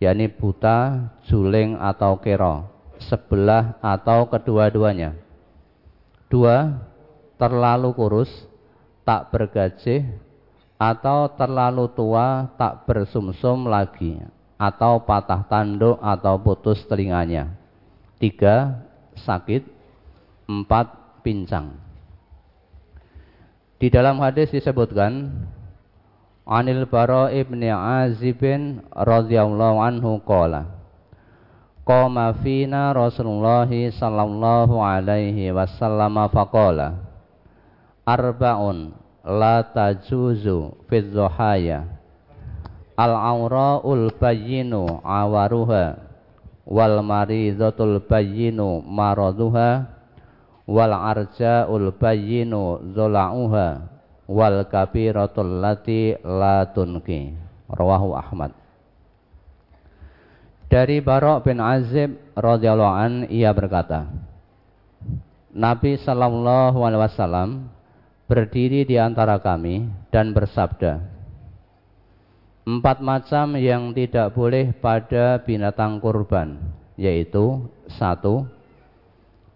[0.03, 2.80] yakni buta, juling atau kero
[3.11, 5.11] sebelah atau kedua-duanya.
[6.31, 6.79] Dua,
[7.35, 8.31] terlalu kurus,
[9.03, 10.07] tak bergajih,
[10.79, 14.23] atau terlalu tua, tak bersumsum lagi,
[14.55, 17.51] atau patah tanduk atau putus telinganya.
[18.15, 18.79] Tiga,
[19.19, 19.67] sakit.
[20.47, 21.75] Empat, pincang.
[23.75, 25.31] Di dalam hadis disebutkan
[26.45, 30.80] Anil Bara ibni Azibin radhiyallahu anhu qala
[31.81, 37.01] qama fina Rasulullah sallallahu alaihi wasallam faqala
[38.05, 38.93] arba'un
[39.25, 41.85] la tajuzu fi dhuhaya
[42.97, 45.97] al aura'ul bayyinu awaruha
[46.69, 49.89] wal maridatul bayyinu maraduha
[50.69, 53.67] wal arja'ul bayyinu dhula'uha
[54.31, 56.63] wal kabiratul lati la
[57.71, 58.55] rawahu Ahmad
[60.71, 64.07] dari Barok bin Azib radhiyallahu an ia berkata,
[65.51, 67.67] Nabi sallallahu alaihi wasallam
[68.31, 71.19] berdiri di antara kami dan bersabda,
[72.61, 76.61] Empat macam yang tidak boleh pada binatang kurban,
[76.95, 78.47] yaitu satu,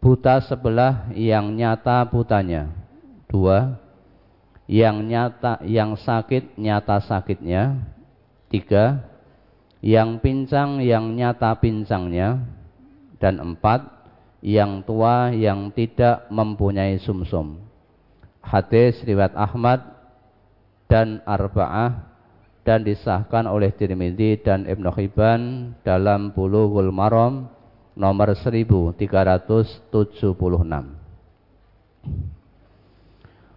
[0.03, 2.73] buta sebelah yang nyata butanya.
[3.29, 3.77] Dua,
[4.65, 7.77] yang nyata yang sakit nyata sakitnya.
[8.49, 9.14] Tiga,
[9.85, 12.41] yang pincang yang nyata pincangnya
[13.21, 13.85] dan empat
[14.41, 17.61] yang tua yang tidak mempunyai sumsum.
[18.41, 19.85] Hadis riwayat Ahmad
[20.89, 22.01] dan Arba'ah
[22.65, 27.45] dan disahkan oleh Tirmidzi dan Ibnu Hibban dalam Bulughul Maram
[27.93, 29.85] nomor 1376.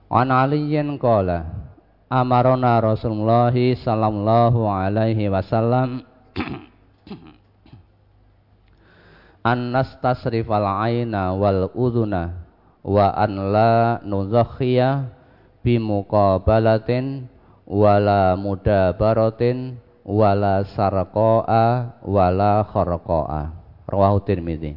[0.09, 1.69] An Aliyin qala
[2.09, 6.08] amarona Rasulullah sallallahu alaihi wasallam
[9.51, 12.33] an nastasrifal aina wal udhuna
[12.85, 15.09] wa an la nuzakhiya
[15.65, 17.29] bimuqabalatin
[17.69, 19.77] wala mudabaratin
[20.09, 23.53] wala sarqa'a wala kharqa'a
[23.85, 24.73] rawahu tirmidzi.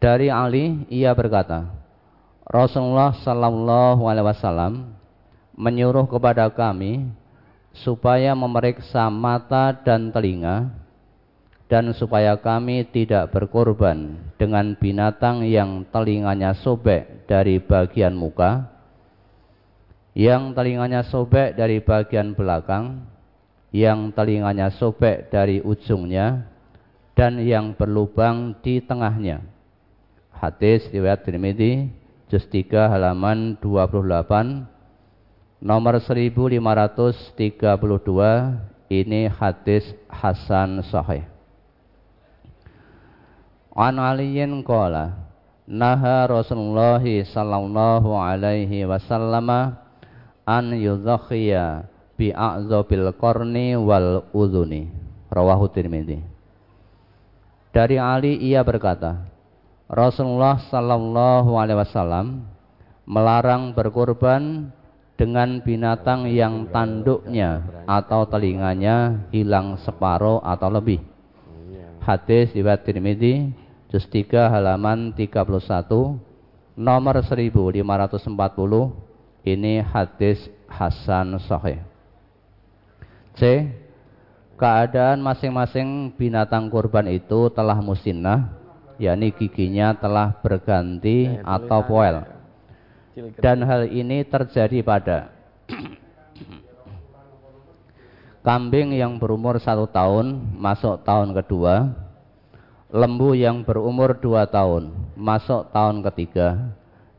[0.00, 1.70] Dari Ali ia berkata
[2.50, 4.72] Rasulullah sallallahu alaihi wasallam
[5.54, 7.06] menyuruh kepada kami
[7.80, 10.68] supaya memeriksa mata dan telinga
[11.70, 18.66] dan supaya kami tidak berkorban dengan binatang yang telinganya sobek dari bagian muka
[20.18, 23.06] yang telinganya sobek dari bagian belakang
[23.70, 26.50] yang telinganya sobek dari ujungnya
[27.14, 29.44] dan yang berlubang di tengahnya.
[30.34, 31.86] Hadis riwayat Tirmidzi
[32.26, 34.69] juz 3 halaman 28
[35.60, 37.60] Nomor 1532
[38.88, 41.28] ini hadis Hasan Sahih.
[43.76, 45.20] An Aliyin qala
[45.68, 49.76] Naha Rasulullah sallallahu alaihi wasallam
[50.48, 51.84] an yudhakhiya
[52.16, 54.88] bi a'zabil qarni wal udhuni.
[55.28, 56.24] Rawahu Tirmidzi.
[57.70, 59.28] Dari Ali ia berkata,
[59.92, 62.48] Rasulullah sallallahu alaihi wasallam
[63.04, 64.72] melarang berkorban
[65.20, 71.04] dengan binatang yang tanduknya atau telinganya hilang separuh atau lebih.
[72.00, 73.52] Hadis riwayat Tirmidzi
[73.92, 75.44] juz 3 halaman 31
[76.72, 78.24] nomor 1540
[79.44, 81.84] ini hadis hasan sahih.
[83.36, 83.68] C.
[84.56, 88.56] Keadaan masing-masing binatang kurban itu telah musinnah,
[88.96, 92.39] yakni giginya telah berganti atau poel
[93.42, 95.34] dan hal ini terjadi pada
[98.40, 101.92] kambing yang berumur satu tahun masuk tahun kedua,
[102.88, 106.72] lembu yang berumur dua tahun masuk tahun ketiga,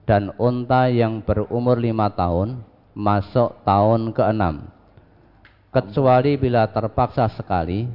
[0.09, 2.65] dan unta yang berumur lima tahun
[2.97, 4.67] masuk tahun keenam.
[5.71, 7.87] Kecuali bila terpaksa sekali,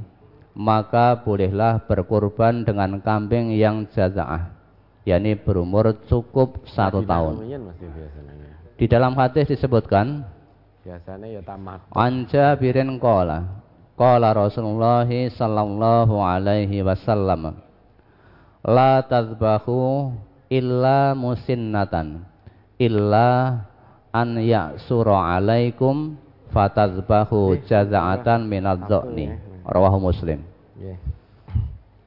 [0.57, 4.56] maka bolehlah berkurban dengan kambing yang jaza'ah
[5.07, 7.47] yakni berumur cukup satu tahun.
[8.75, 10.27] Di dalam hadis disebutkan
[10.83, 11.87] biasanya ya tamat.
[11.95, 13.63] Anja birin kola.
[13.95, 17.55] Kola Rasulullah sallallahu alaihi wasallam.
[18.67, 20.11] La tazbahu
[20.51, 22.27] illa musinnatan
[22.77, 23.63] illa
[24.11, 26.19] an ya'sura alaikum
[26.51, 29.33] fatazbahu jaza'atan minadh dhani.
[29.67, 30.43] Rawahu Muslim.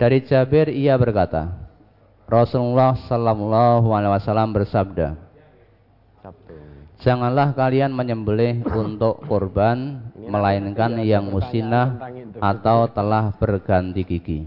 [0.01, 1.70] Dari Jabir ia berkata,
[2.31, 5.19] Rasulullah Sallallahu Alaihi Wasallam bersabda,
[7.03, 11.99] Janganlah kalian menyembelih untuk kurban, melainkan yang musinah
[12.39, 14.41] atau telah berganti gigi.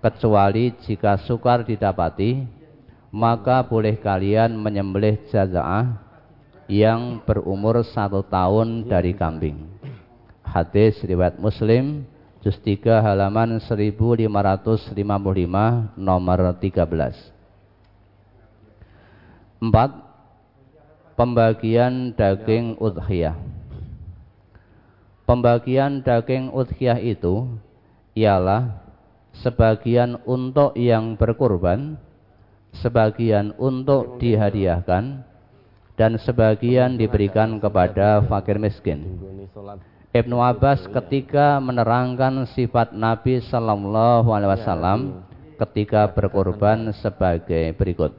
[0.00, 2.48] Kecuali jika sukar didapati,
[3.12, 6.00] maka boleh kalian menyembelih jaza'ah
[6.70, 9.68] yang berumur satu tahun dari kambing.
[10.40, 12.08] Hadis riwayat Muslim
[12.42, 14.90] Juz 3 halaman 1555
[15.94, 17.30] nomor 13.
[19.62, 19.70] 4.
[21.14, 23.38] Pembagian daging udhiyah.
[25.22, 27.46] Pembagian daging udhiyah itu
[28.18, 28.74] ialah
[29.38, 31.94] sebagian untuk yang berkurban,
[32.74, 35.22] sebagian untuk dihadiahkan,
[35.94, 39.22] dan sebagian diberikan kepada fakir miskin.
[40.12, 45.24] Ibnu Abbas ketika menerangkan sifat Nabi Sallallahu Alaihi Wasallam
[45.56, 48.12] ketika berkorban sebagai berikut.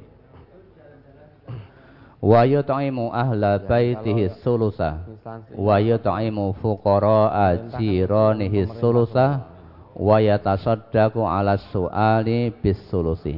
[2.18, 5.06] Wa yut'imu ahla baitihi sulusa
[5.54, 9.46] wa yut'imu fuqara'a jiranihi sulusa
[9.94, 13.38] wa yatasaddaqu 'ala su'ali bis sulusi.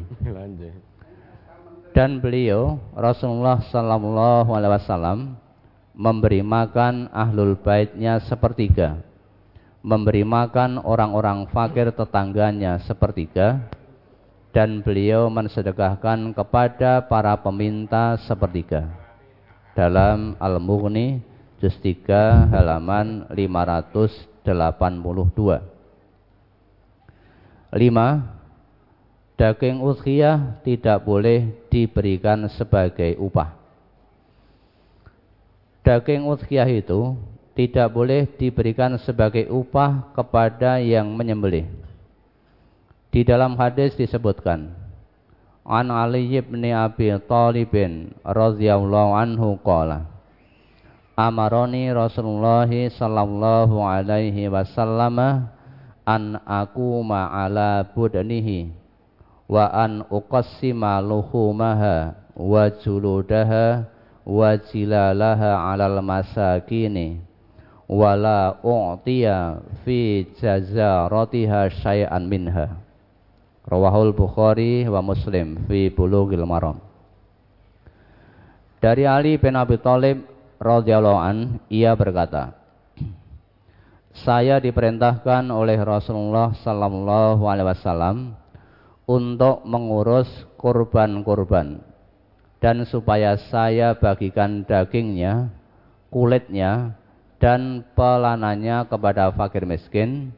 [1.91, 5.43] Dan beliau Rasulullah sallallahu alaihi wasallam
[5.95, 8.99] memberi makan ahlul baitnya sepertiga,
[9.79, 13.63] memberi makan orang-orang fakir tetangganya sepertiga,
[14.51, 18.91] dan beliau mensedekahkan kepada para peminta sepertiga.
[19.75, 21.19] Dalam Al-Mughni,
[21.59, 24.47] juz 3 halaman 582.
[27.75, 27.75] 5.
[29.35, 33.64] Daging udhiyah tidak boleh diberikan sebagai upah
[35.85, 37.13] daging udhiyah itu
[37.53, 41.69] tidak boleh diberikan sebagai upah kepada yang menyembelih.
[43.13, 44.75] Di dalam hadis disebutkan,
[45.63, 47.73] An Ali bin Abi Thalib
[48.21, 50.05] radhiyallahu anhu qala
[51.15, 55.47] Amaroni Rasulullah sallallahu alaihi wasallam
[56.03, 58.75] an aku ma'ala budanihi
[59.47, 63.94] wa an uqassima luhumaha wa juludaha
[64.25, 67.21] wa jilalaha 'alal masakini
[67.85, 72.81] wala u'tiya fi jazaratiha syai'an minha.
[73.65, 76.81] Rawahul bukhari wa muslim fi bulughil maram.
[78.81, 80.21] Dari Ali bin Abi Thalib
[80.61, 81.37] radhiyallahu an
[81.73, 82.53] ia berkata
[84.15, 88.15] saya diperintahkan oleh Rasulullah sallallahu alaihi wasallam
[89.03, 91.83] untuk mengurus kurban-kurban
[92.65, 95.53] dan supaya saya bagikan dagingnya,
[96.09, 96.97] kulitnya,
[97.37, 100.33] dan pelanannya kepada fakir miskin,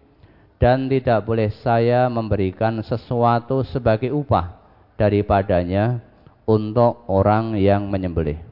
[0.60, 4.60] dan tidak boleh saya memberikan sesuatu sebagai upah
[5.00, 6.04] daripadanya
[6.44, 8.44] untuk orang yang menyembelih.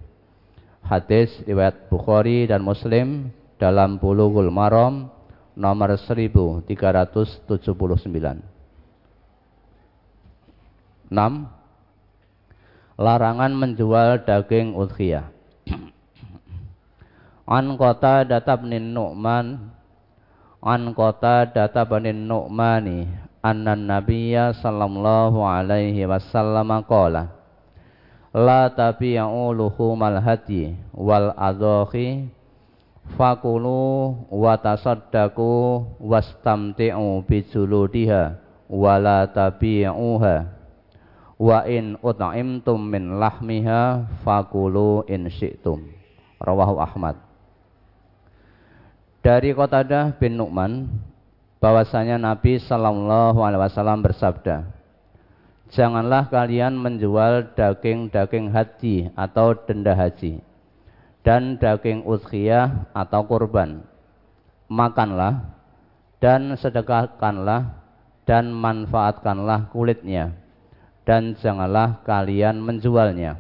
[0.80, 3.28] Hadis riwayat Bukhari dan Muslim
[3.59, 5.11] dalam Bulughul Maram
[5.51, 8.39] nomor 1379.
[11.11, 11.55] 6.
[12.95, 15.27] Larangan menjual daging udhiyah.
[17.43, 19.69] An kota databnin Nu'man
[20.63, 23.05] An kota databanin Nu'mani
[23.45, 27.29] Anna nabiyya sallallahu alaihi wasallam qala
[28.33, 32.31] La tabi'u luhumal hadi wal adhahi
[33.13, 40.35] fakulu wa tasaddaqu wastamti'u bijuludiha wala tabi'uha
[41.36, 45.83] wa in ut'imtum min lahmiha fakulu in syi'tum.
[46.39, 47.19] Rawahu Ahmad.
[49.25, 50.86] Dari Qatadah bin Nu'man
[51.57, 54.69] bahwasanya Nabi Shallallahu alaihi wasallam bersabda
[55.73, 60.38] Janganlah kalian menjual daging-daging haji atau denda haji
[61.25, 63.81] dan daging udhiyah atau kurban.
[64.69, 65.57] Makanlah
[66.21, 67.81] dan sedekahkanlah
[68.29, 70.44] dan manfaatkanlah kulitnya
[71.06, 73.38] dan janganlah kalian menjualnya.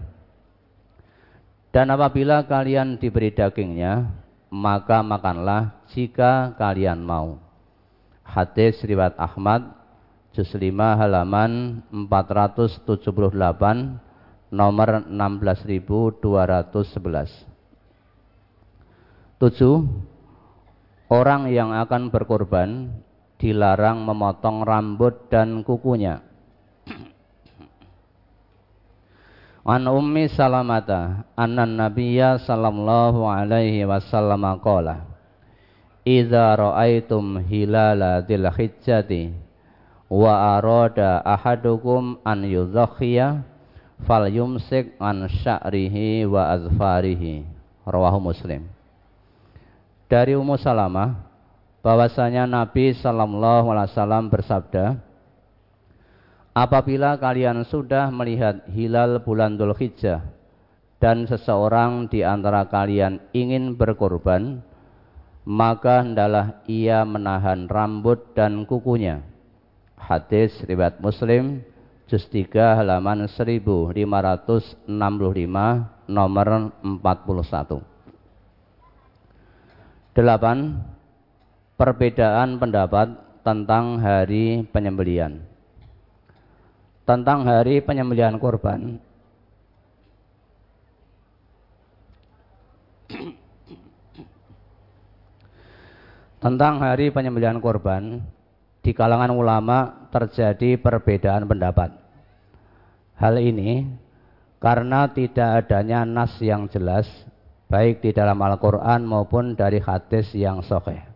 [1.73, 4.07] Dan apabila kalian diberi dagingnya,
[4.47, 7.35] maka makanlah jika kalian mau.
[8.23, 9.75] Hadis riwayat Ahmad
[10.31, 12.95] juz 5 halaman 478
[14.55, 17.43] nomor 16211.
[19.35, 19.83] 7.
[21.11, 22.87] Orang yang akan berkorban
[23.35, 26.23] dilarang memotong rambut dan kukunya
[29.65, 35.09] An Ummi Salamata anna Nabiyya sallallahu alaihi wasallam qala
[36.05, 39.33] Idza ra'aitum hilala dzil hijjati
[40.05, 43.41] wa arada ahadukum an yudhakhiya
[44.05, 47.49] falyumsik an sya'rihi wa azfarihi.
[47.89, 48.69] Rawahu Muslim.
[50.05, 51.25] Dari Ummu Salamah
[51.81, 55.01] bahwasanya Nabi sallallahu alaihi wasallam bersabda
[56.55, 60.23] Apabila kalian sudah melihat hilal bulan Dhul Hijjah
[61.03, 64.63] dan seseorang di antara kalian ingin berkorban,
[65.43, 69.19] maka hendaklah ia menahan rambut dan kukunya.
[69.99, 71.59] Hadis riwayat Muslim
[72.07, 74.87] juz 3 halaman 1565
[76.07, 76.47] nomor
[76.79, 77.83] 41.
[80.15, 80.23] 8.
[81.75, 83.11] Perbedaan pendapat
[83.43, 85.54] tentang hari penyembelian
[87.05, 88.97] tentang hari penyembelihan korban
[96.41, 98.21] tentang hari penyembelihan korban
[98.85, 101.89] di kalangan ulama terjadi perbedaan pendapat.
[103.17, 103.89] Hal ini
[104.61, 107.09] karena tidak adanya nas yang jelas
[107.65, 111.14] baik di dalam Al-Quran maupun dari hadis yang sahih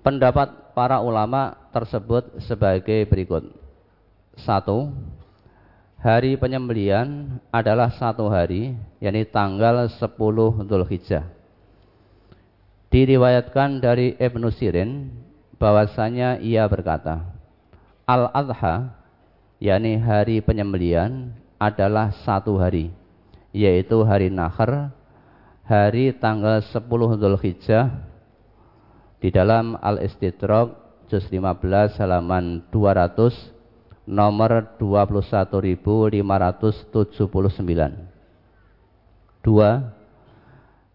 [0.00, 3.52] Pendapat para ulama tersebut sebagai berikut.
[4.40, 4.96] Satu,
[6.00, 10.00] hari penyembelian adalah satu hari, yakni tanggal 10
[10.64, 11.28] Dhul Hijjah.
[12.88, 15.12] Diriwayatkan dari Ibnu Sirin
[15.60, 17.20] bahwasanya ia berkata,
[18.08, 18.96] Al-Adha,
[19.60, 22.88] yakni hari penyembelian adalah satu hari,
[23.52, 24.96] yaitu hari Nahar,
[25.68, 26.88] hari tanggal 10
[27.20, 28.09] Dhul Hijjah
[29.20, 30.72] di dalam Al-Istidrak
[31.12, 36.24] juz 15 halaman 200 nomor 21579.
[39.40, 39.70] Dua,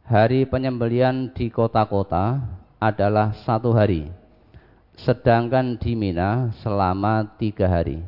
[0.06, 2.42] hari penyembelian di kota-kota
[2.82, 4.10] adalah satu hari,
[5.00, 8.02] sedangkan di Mina selama tiga hari.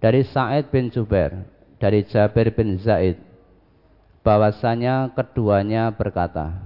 [0.00, 1.48] Dari Sa'id bin Jubair,
[1.80, 3.16] dari Jabir bin Zaid,
[4.20, 6.60] bahwasanya keduanya berkata,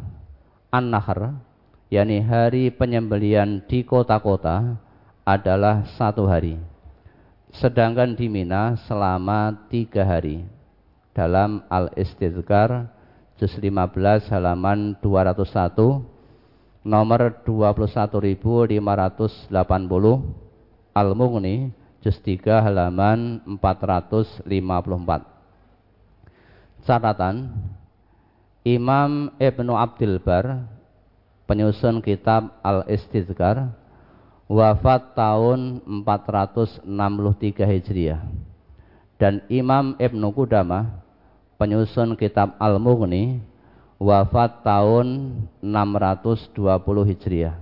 [0.74, 1.47] An-Nahr,
[1.88, 4.76] yakni hari penyembelian di kota-kota
[5.24, 6.60] adalah satu hari.
[7.52, 10.44] Sedangkan di Mina selama tiga hari.
[11.16, 12.92] Dalam Al-Istidkar
[13.40, 18.78] juz 15 halaman 201 nomor 21580
[20.94, 21.72] Al-Mughni
[22.04, 24.46] juz 3 halaman 454.
[26.86, 27.50] Catatan
[28.62, 30.77] Imam Ibnu Abdul Bar
[31.48, 33.72] penyusun kitab Al-Istidkar
[34.44, 36.84] wafat tahun 463
[37.64, 38.20] Hijriah
[39.16, 41.00] dan Imam Ibnu Qudamah
[41.56, 43.40] penyusun kitab Al-Mughni
[43.96, 46.52] wafat tahun 620
[47.16, 47.56] Hijriah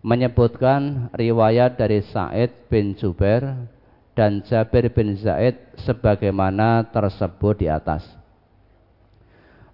[0.00, 3.68] menyebutkan riwayat dari Sa'id bin Jubair
[4.16, 8.04] dan Jabir bin Zaid sebagaimana tersebut di atas.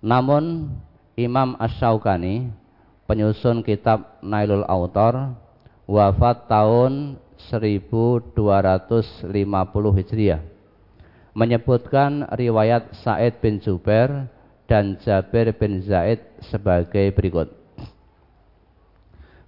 [0.02, 0.70] Namun
[1.16, 2.65] Imam Ash-Shawqani
[3.06, 5.38] penyusun kitab Nailul Autor
[5.86, 8.34] wafat tahun 1250
[10.02, 10.42] Hijriah
[11.36, 14.26] menyebutkan riwayat Said bin Jubair
[14.66, 17.54] dan Jabir bin Zaid sebagai berikut.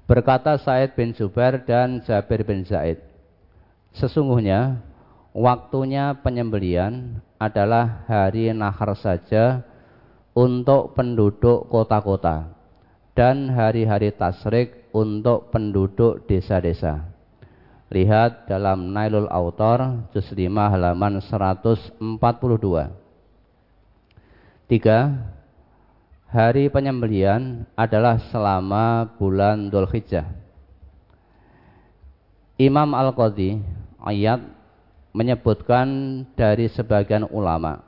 [0.07, 3.03] Berkata Said bin Jubair dan Jabir bin Zaid,
[3.97, 4.85] Sesungguhnya
[5.33, 9.65] waktunya penyembelian adalah hari nahar saja
[10.37, 12.58] untuk penduduk kota-kota
[13.19, 17.03] dan hari-hari tasrik untuk penduduk desa-desa.
[17.91, 21.99] Lihat dalam Nailul Autor juz 5 halaman 142.
[24.71, 25.19] Tiga,
[26.31, 30.31] hari penyembelian adalah selama bulan Dhul Hijjah.
[32.55, 33.59] Imam Al-Qadhi
[33.99, 34.47] ayat
[35.11, 37.83] menyebutkan dari sebagian ulama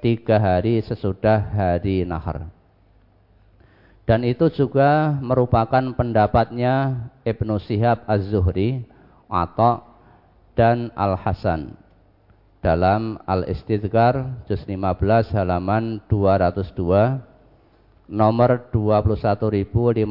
[0.00, 2.48] tiga hari sesudah hari Nahar.
[4.08, 6.96] Dan itu juga merupakan pendapatnya
[7.28, 8.88] Ibnu Sihab Az-Zuhri,
[9.28, 9.84] atau
[10.56, 11.81] dan Al-Hasan
[12.62, 17.18] dalam Al-Istidkar juz 15 halaman 202
[18.06, 20.06] nomor 21586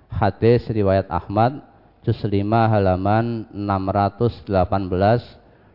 [0.07, 1.59] Hadis riwayat Ahmad
[2.07, 4.47] juz 5 halaman 618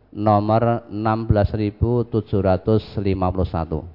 [0.09, 3.85] nomor 16751.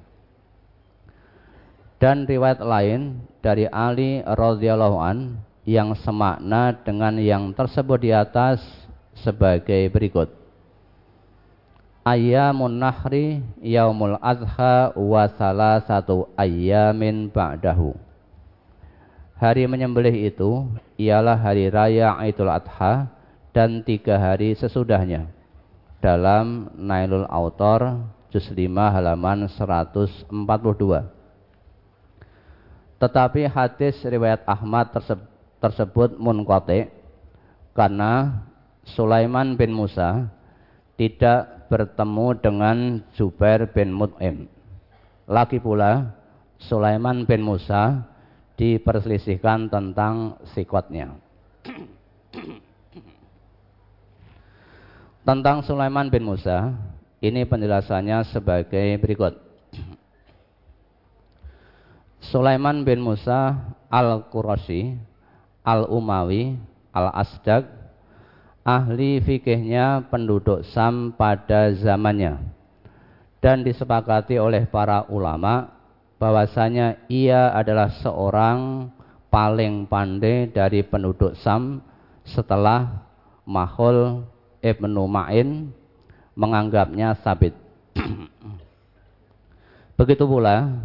[1.96, 8.62] Dan riwayat lain dari Ali radhiyallahu an yang semakna dengan yang tersebut di atas
[9.18, 10.45] sebagai berikut
[12.06, 15.26] ayamun nahri yaumul adha wa
[15.82, 17.98] satu ayamin ba'dahu.
[19.36, 23.12] Hari menyembelih itu ialah hari raya Idul Adha
[23.52, 25.28] dan tiga hari sesudahnya.
[26.00, 28.00] Dalam Nailul Autor
[28.32, 30.32] juz 5 halaman 142.
[32.96, 34.88] Tetapi hadis riwayat Ahmad
[35.60, 36.88] tersebut munqati
[37.76, 38.40] karena
[38.88, 40.32] Sulaiman bin Musa
[40.96, 42.76] tidak bertemu dengan
[43.14, 44.48] Jubair bin Mut'im.
[45.26, 46.14] Lagi pula
[46.56, 48.06] Sulaiman bin Musa
[48.56, 51.12] diperselisihkan tentang sikotnya.
[55.26, 56.70] tentang Sulaiman bin Musa,
[57.18, 59.34] ini penjelasannya sebagai berikut.
[62.22, 63.58] Sulaiman bin Musa
[63.90, 64.94] al-Qurashi,
[65.66, 66.54] al-Umawi,
[66.94, 67.66] al-Asdag,
[68.66, 72.42] ahli fikihnya penduduk Sam pada zamannya
[73.38, 75.70] dan disepakati oleh para ulama
[76.18, 78.90] bahwasanya ia adalah seorang
[79.30, 81.78] paling pandai dari penduduk Sam
[82.26, 83.06] setelah
[83.46, 84.26] Mahul
[84.58, 85.70] Ibnu Ma'in
[86.34, 87.54] menganggapnya sabit.
[90.00, 90.82] Begitu pula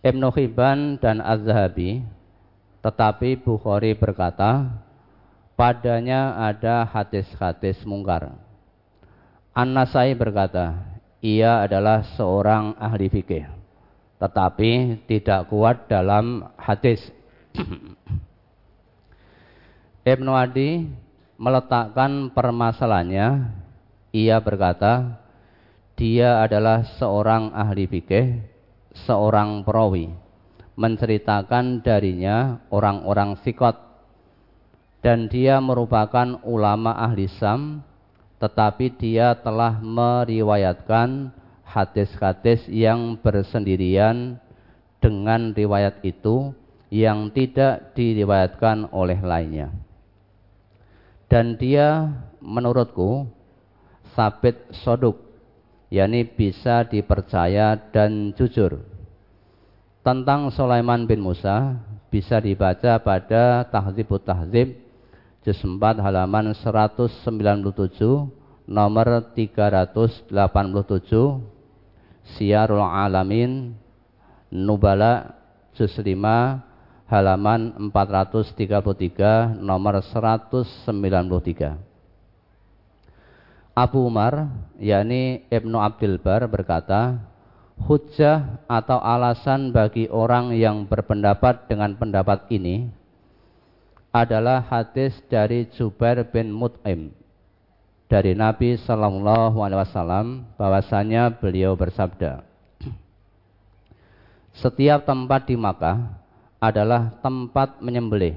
[0.00, 2.00] Ibnu Hibban dan Az-Zahabi
[2.80, 4.80] tetapi Bukhari berkata
[5.62, 8.34] padanya ada hadis-hadis mungkar.
[9.54, 10.74] An-Nasai berkata
[11.22, 13.46] ia adalah seorang ahli fikih
[14.18, 16.98] tetapi tidak kuat dalam hadis.
[20.02, 20.90] Ibnu Adi
[21.38, 23.54] meletakkan permasalahannya.
[24.10, 25.22] Ia berkata
[25.94, 28.42] dia adalah seorang ahli fikih
[29.06, 30.10] seorang perawi
[30.74, 33.91] menceritakan darinya orang-orang sikot
[35.02, 37.82] dan dia merupakan ulama ahli Sam
[38.42, 41.30] tetapi dia telah meriwayatkan
[41.62, 44.38] hadis-hadis yang bersendirian
[44.98, 46.50] dengan riwayat itu
[46.90, 49.70] yang tidak diriwayatkan oleh lainnya.
[51.30, 52.10] Dan dia
[52.42, 53.30] menurutku
[54.18, 55.22] sabit soduk,
[55.88, 58.82] yakni bisa dipercaya dan jujur.
[60.02, 61.78] Tentang Sulaiman bin Musa
[62.10, 64.82] bisa dibaca pada Tahzibut Tahzib
[65.42, 67.18] juz 4 halaman 197
[68.70, 70.30] nomor 387
[72.22, 73.74] Syiarul Alamin
[74.54, 75.34] Nubala
[75.74, 76.14] juz 5
[77.10, 81.74] halaman 433 nomor 193
[83.72, 87.18] Abu Umar yakni Ibnu Abdul Bar berkata
[87.82, 93.01] hujah atau alasan bagi orang yang berpendapat dengan pendapat ini
[94.12, 97.10] adalah hadis dari Jubair bin Mut'im
[98.12, 100.26] dari Nabi Shallallahu Alaihi Wasallam
[100.60, 102.44] bahwasanya beliau bersabda
[104.52, 106.20] setiap tempat di Makkah
[106.60, 108.36] adalah tempat menyembelih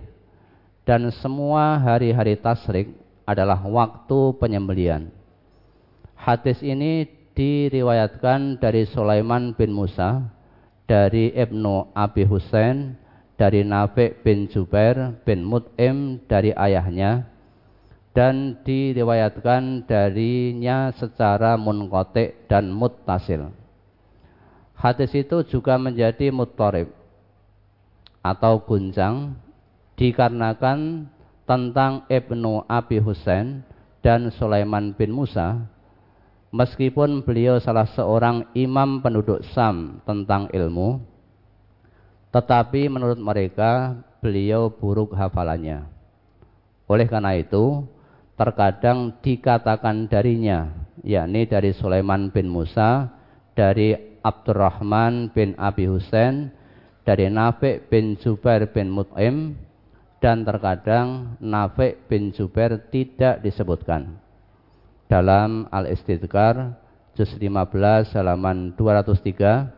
[0.88, 2.94] dan semua hari-hari tasrik
[3.26, 5.10] adalah waktu penyembelian.
[6.16, 10.24] Hadis ini diriwayatkan dari Sulaiman bin Musa
[10.88, 12.96] dari Ibnu Abi Husain
[13.36, 17.28] dari Nafi' bin Jubair bin Mut'im dari ayahnya
[18.16, 23.52] dan diriwayatkan darinya secara munqati dan muttasil.
[24.76, 26.96] Hadis itu juga menjadi muttarib
[28.24, 29.36] atau guncang
[30.00, 31.12] dikarenakan
[31.44, 33.62] tentang Ibnu Abi Husain
[34.00, 35.68] dan Sulaiman bin Musa
[36.56, 41.04] meskipun beliau salah seorang imam penduduk Sam tentang ilmu
[42.36, 45.88] tetapi menurut mereka beliau buruk hafalannya.
[46.84, 47.88] Oleh karena itu,
[48.36, 50.68] terkadang dikatakan darinya,
[51.00, 53.08] yakni dari Sulaiman bin Musa,
[53.56, 56.52] dari Abdurrahman bin Abi Husain,
[57.08, 59.56] dari Nafi' bin Jubair bin Mut'im,
[60.20, 64.20] dan terkadang Nafi' bin Jubair tidak disebutkan.
[65.08, 66.76] Dalam Al-Istidkar,
[67.16, 69.72] juz 15 halaman 203,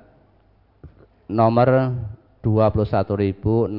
[1.30, 1.93] nomor
[2.48, 3.76] 21.604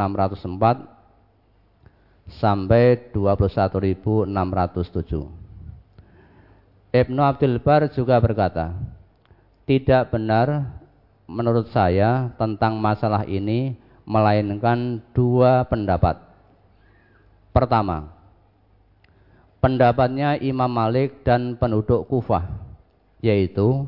[2.28, 4.28] sampai 21.607.
[6.92, 8.76] Ibnu Abdul Bar juga berkata,
[9.64, 10.76] tidak benar
[11.28, 13.76] menurut saya tentang masalah ini
[14.08, 16.16] melainkan dua pendapat.
[17.52, 18.08] Pertama,
[19.60, 22.48] pendapatnya Imam Malik dan penduduk Kufah,
[23.20, 23.84] yaitu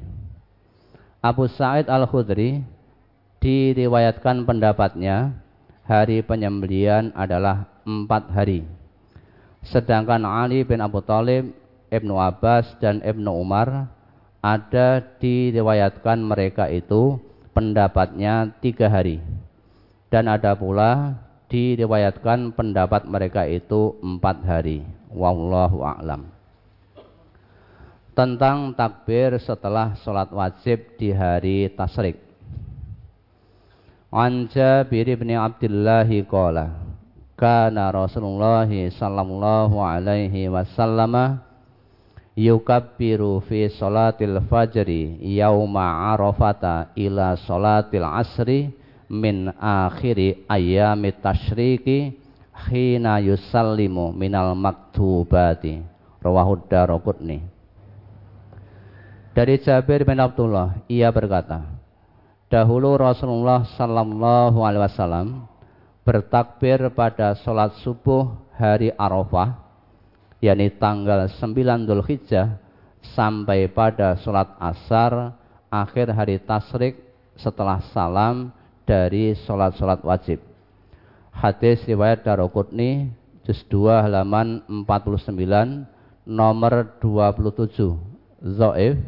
[1.24, 2.60] Abu Sa'id Al-Khudri
[3.40, 5.40] diriwayatkan pendapatnya
[5.88, 8.66] hari penyembelian adalah empat hari.
[9.64, 11.48] Sedangkan Ali bin Abu Talib,
[11.92, 13.88] Ibnu Abbas dan Ibnu Umar
[14.44, 17.16] ada diriwayatkan mereka itu
[17.56, 19.24] pendapatnya tiga hari.
[20.12, 21.16] Dan ada pula
[21.48, 24.84] diriwayatkan pendapat mereka itu empat hari.
[25.10, 26.28] Wallahu a'lam.
[28.14, 32.22] Tentang takbir setelah sholat wajib di hari tasrik.
[34.14, 36.78] An Jabir bin Abdullah qala
[37.34, 41.42] kana Rasulullah sallallahu alaihi wasallam
[42.34, 48.70] yukabbiru fi salatil fajri yauma arafata ila salatil asri
[49.10, 52.18] min akhiri ayami tasyriki
[52.70, 55.82] hina yusallimu minal maktubati.
[56.24, 57.44] Rawahu daraqutni
[59.34, 61.74] dari Jabir bin Abdullah ia berkata
[62.48, 65.48] Dahulu Rasulullah Sallallahu Alaihi Wasallam
[66.06, 69.63] bertakbir pada sholat subuh hari Arafah,
[70.44, 72.60] yakni tanggal 9 Dhul Hijjah
[73.16, 75.32] sampai pada sholat asar
[75.72, 77.00] akhir hari tasrik
[77.40, 78.52] setelah salam
[78.84, 80.44] dari sholat-sholat wajib.
[81.32, 83.08] Hadis riwayat Darukutni
[83.48, 85.88] juz 2 halaman 49
[86.28, 87.96] nomor 27
[88.44, 89.00] Zoif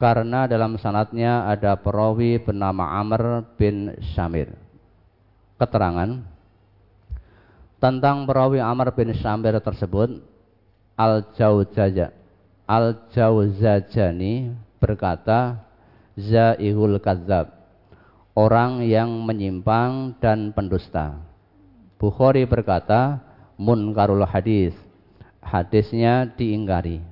[0.00, 4.54] karena dalam sanatnya ada perawi bernama Amr bin Syamir.
[5.60, 6.39] Keterangan
[7.80, 10.20] tentang perawi Amr bin Syamir tersebut
[10.94, 12.12] Al-Jauzaja
[12.68, 15.58] Al-Jauzajani berkata
[16.14, 17.50] Zaihul Kadzab
[18.38, 21.18] orang yang menyimpang dan pendusta.
[21.98, 23.18] Bukhari berkata
[23.58, 24.72] munkarul hadis
[25.42, 27.02] hadisnya diingkari.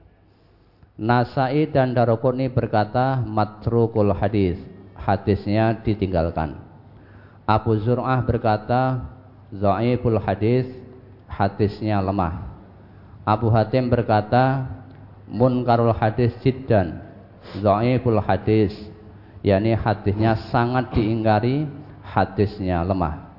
[0.99, 4.59] Nasai dan Darukuni berkata matrukul hadis.
[4.99, 6.59] Hadisnya ditinggalkan.
[7.49, 9.09] Abu Zur'ah berkata
[9.53, 10.67] Za'iful hadis.
[11.29, 12.51] Hadisnya lemah.
[13.23, 14.67] Abu Hatim berkata
[15.29, 16.99] munkarul hadis jiddan.
[17.61, 18.75] Za'iful hadis.
[19.39, 21.71] yakni hadisnya sangat diingkari,
[22.03, 23.31] hadisnya lemah.